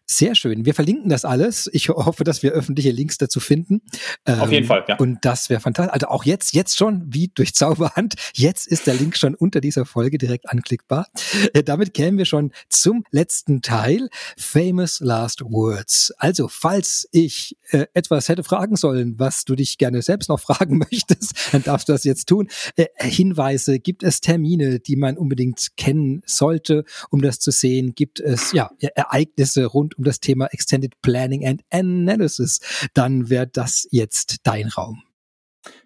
[0.09, 0.65] sehr schön.
[0.65, 1.69] Wir verlinken das alles.
[1.73, 3.81] Ich hoffe, dass wir öffentliche Links dazu finden.
[4.25, 4.97] Ähm, Auf jeden Fall, ja.
[4.97, 5.93] Und das wäre fantastisch.
[5.93, 9.85] Also auch jetzt, jetzt schon, wie durch Zauberhand, jetzt ist der Link schon unter dieser
[9.85, 11.07] Folge direkt anklickbar.
[11.53, 16.13] Äh, damit kämen wir schon zum letzten Teil, Famous Last Words.
[16.17, 20.77] Also, falls ich äh, etwas hätte fragen sollen, was du dich gerne selbst noch fragen
[20.77, 22.47] möchtest, möchtest, dann darfst du das jetzt tun.
[22.75, 27.93] Äh, Hinweise, gibt es Termine, die man unbedingt kennen sollte, um das zu sehen?
[27.95, 32.59] Gibt es ja Ereignisse rund um das Thema Extended Planning and Analysis?
[32.93, 35.03] Dann wäre das jetzt dein Raum.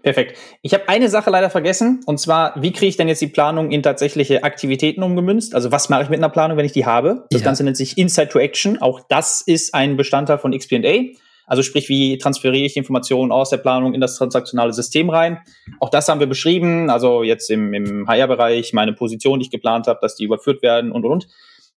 [0.01, 0.37] Perfekt.
[0.61, 3.71] Ich habe eine Sache leider vergessen, und zwar, wie kriege ich denn jetzt die Planung
[3.71, 5.55] in tatsächliche Aktivitäten umgemünzt?
[5.55, 7.25] Also was mache ich mit einer Planung, wenn ich die habe?
[7.31, 7.45] Das ja.
[7.45, 8.81] Ganze nennt sich Insight to Action.
[8.81, 11.17] Auch das ist ein Bestandteil von XP&A.
[11.45, 15.39] Also sprich, wie transferiere ich die Informationen aus der Planung in das transaktionale System rein?
[15.79, 16.89] Auch das haben wir beschrieben.
[16.89, 20.91] Also jetzt im, im HR-Bereich meine Position, die ich geplant habe, dass die überführt werden
[20.91, 21.27] und und und.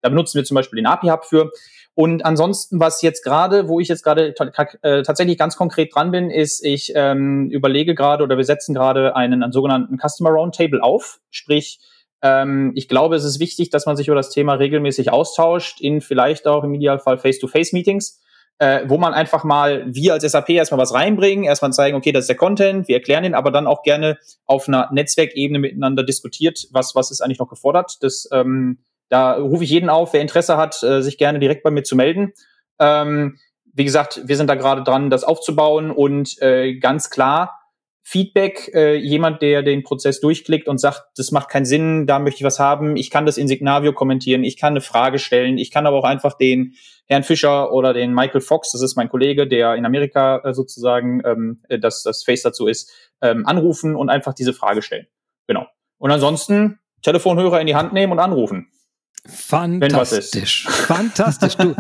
[0.02, 1.52] Da benutzen wir zum Beispiel den API-Hub für.
[1.96, 4.36] Und ansonsten, was jetzt gerade, wo ich jetzt gerade
[4.82, 9.16] äh, tatsächlich ganz konkret dran bin, ist, ich ähm, überlege gerade oder wir setzen gerade
[9.16, 11.22] einen, einen sogenannten Customer Roundtable auf.
[11.32, 11.80] Sprich,
[12.22, 16.02] ähm, ich glaube, es ist wichtig, dass man sich über das Thema regelmäßig austauscht, in
[16.02, 18.22] vielleicht auch im Idealfall Face-to-Face-Meetings
[18.58, 22.24] äh, wo man einfach mal, wir als SAP erstmal was reinbringen, erstmal zeigen, okay, das
[22.24, 26.68] ist der Content, wir erklären den, aber dann auch gerne auf einer Netzwerkebene miteinander diskutiert,
[26.72, 27.98] was, was ist eigentlich noch gefordert.
[28.02, 28.80] Das, ähm,
[29.10, 31.96] da rufe ich jeden auf, wer Interesse hat, äh, sich gerne direkt bei mir zu
[31.96, 32.34] melden.
[32.80, 33.38] Ähm,
[33.74, 37.60] wie gesagt, wir sind da gerade dran, das aufzubauen und äh, ganz klar,
[38.08, 42.38] Feedback, äh, jemand, der den Prozess durchklickt und sagt, das macht keinen Sinn, da möchte
[42.38, 45.72] ich was haben, ich kann das in Signavio kommentieren, ich kann eine Frage stellen, ich
[45.72, 46.76] kann aber auch einfach den
[47.08, 51.24] Herrn Fischer oder den Michael Fox, das ist mein Kollege, der in Amerika äh, sozusagen
[51.26, 52.92] ähm, äh, das, das Face dazu ist,
[53.22, 55.08] ähm, anrufen und einfach diese Frage stellen.
[55.48, 55.66] Genau.
[55.98, 58.68] Und ansonsten Telefonhörer in die Hand nehmen und anrufen.
[59.28, 60.68] Fantastisch.
[60.68, 61.56] Fantastisch.
[61.56, 61.76] Du,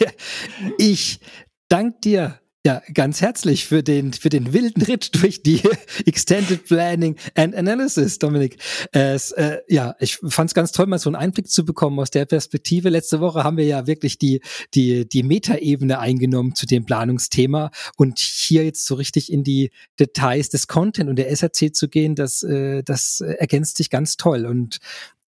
[0.78, 1.20] ich
[1.68, 5.60] danke dir ja, ganz herzlich für den, für den wilden Ritt durch die
[6.06, 8.56] Extended Planning and Analysis, Dominik.
[8.90, 12.10] Es, äh, ja, ich fand es ganz toll, mal so einen Einblick zu bekommen aus
[12.10, 12.88] der Perspektive.
[12.88, 14.40] Letzte Woche haben wir ja wirklich die,
[14.72, 19.70] die, die Metaebene eingenommen zu dem Planungsthema und hier jetzt so richtig in die
[20.00, 24.46] Details des Content und der SRC zu gehen, das, äh, das ergänzt sich ganz toll
[24.46, 24.78] und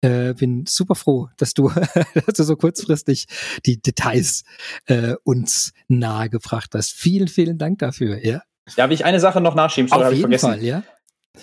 [0.06, 1.70] äh, bin super froh, dass du,
[2.26, 3.26] dass du so kurzfristig
[3.66, 4.44] die Details
[4.86, 6.92] äh, uns nahegebracht hast.
[6.94, 8.24] Vielen, vielen Dank dafür.
[8.24, 8.42] Ja.
[8.78, 9.90] Darf ich eine Sache noch nachschieben?
[9.90, 10.62] Sorry, Auf jeden ich vergessen.
[10.62, 10.84] Fall, ja.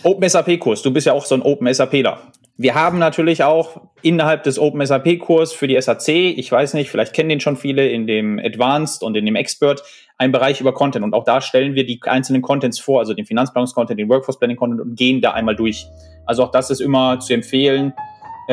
[0.05, 0.83] Open SAP Kurs.
[0.83, 2.33] Du bist ja auch so ein Open SAPler.
[2.57, 6.91] Wir haben natürlich auch innerhalb des Open SAP Kurs für die SAC, ich weiß nicht,
[6.91, 9.83] vielleicht kennen den schon viele in dem Advanced und in dem Expert,
[10.19, 11.05] einen Bereich über Content.
[11.05, 14.57] Und auch da stellen wir die einzelnen Contents vor, also den Finanzplanungskontent, den Workforce Planning
[14.57, 15.87] Content und gehen da einmal durch.
[16.27, 17.93] Also auch das ist immer zu empfehlen.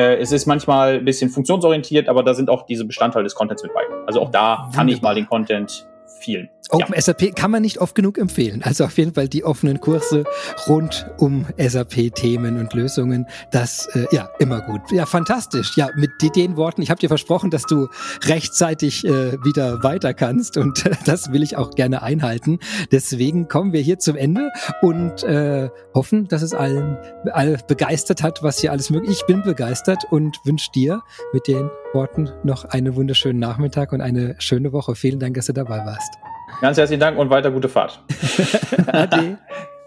[0.00, 3.62] Äh, es ist manchmal ein bisschen funktionsorientiert, aber da sind auch diese Bestandteile des Contents
[3.62, 3.82] mit bei.
[4.06, 4.72] Also auch da Wunderbar.
[4.72, 5.86] kann ich mal den Content
[6.20, 6.48] vielen.
[6.70, 7.00] Open ja.
[7.00, 8.62] SAP kann man nicht oft genug empfehlen.
[8.62, 10.24] Also auf jeden Fall die offenen Kurse
[10.68, 13.26] rund um SAP-Themen und Lösungen.
[13.50, 14.80] Das, äh, ja, immer gut.
[14.92, 15.76] Ja, fantastisch.
[15.76, 17.88] Ja, mit den Worten, ich habe dir versprochen, dass du
[18.24, 22.58] rechtzeitig äh, wieder weiter kannst und äh, das will ich auch gerne einhalten.
[22.92, 24.50] Deswegen kommen wir hier zum Ende
[24.82, 26.96] und äh, hoffen, dass es allen
[27.32, 29.18] alle begeistert hat, was hier alles möglich.
[29.20, 31.02] Ich bin begeistert und wünsche dir
[31.32, 34.94] mit den Worten noch einen wunderschönen Nachmittag und eine schöne Woche.
[34.94, 36.14] Vielen Dank, dass du dabei warst.
[36.60, 38.02] Ganz herzlichen Dank und weiter gute Fahrt.
[38.86, 39.38] Ade.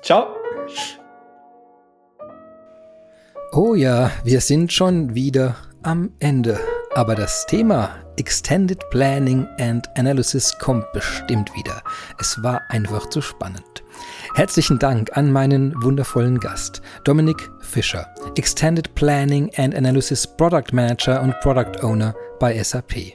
[0.01, 0.27] Ciao.
[3.51, 6.59] Oh ja, wir sind schon wieder am Ende.
[6.95, 11.81] Aber das Thema Extended Planning and Analysis kommt bestimmt wieder.
[12.19, 13.83] Es war einfach zu spannend.
[14.35, 21.39] Herzlichen Dank an meinen wundervollen Gast, Dominik Fischer, Extended Planning and Analysis Product Manager und
[21.39, 23.13] Product Owner bei SAP.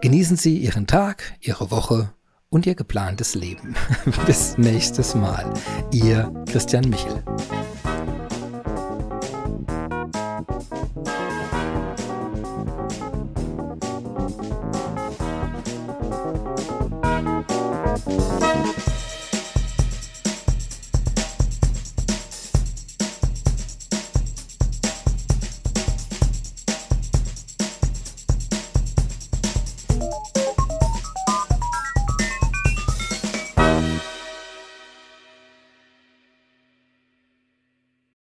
[0.00, 2.10] Genießen Sie Ihren Tag, Ihre Woche
[2.54, 3.74] und Ihr geplantes Leben.
[4.26, 5.52] Bis nächstes Mal.
[5.90, 7.22] Ihr Christian Michel.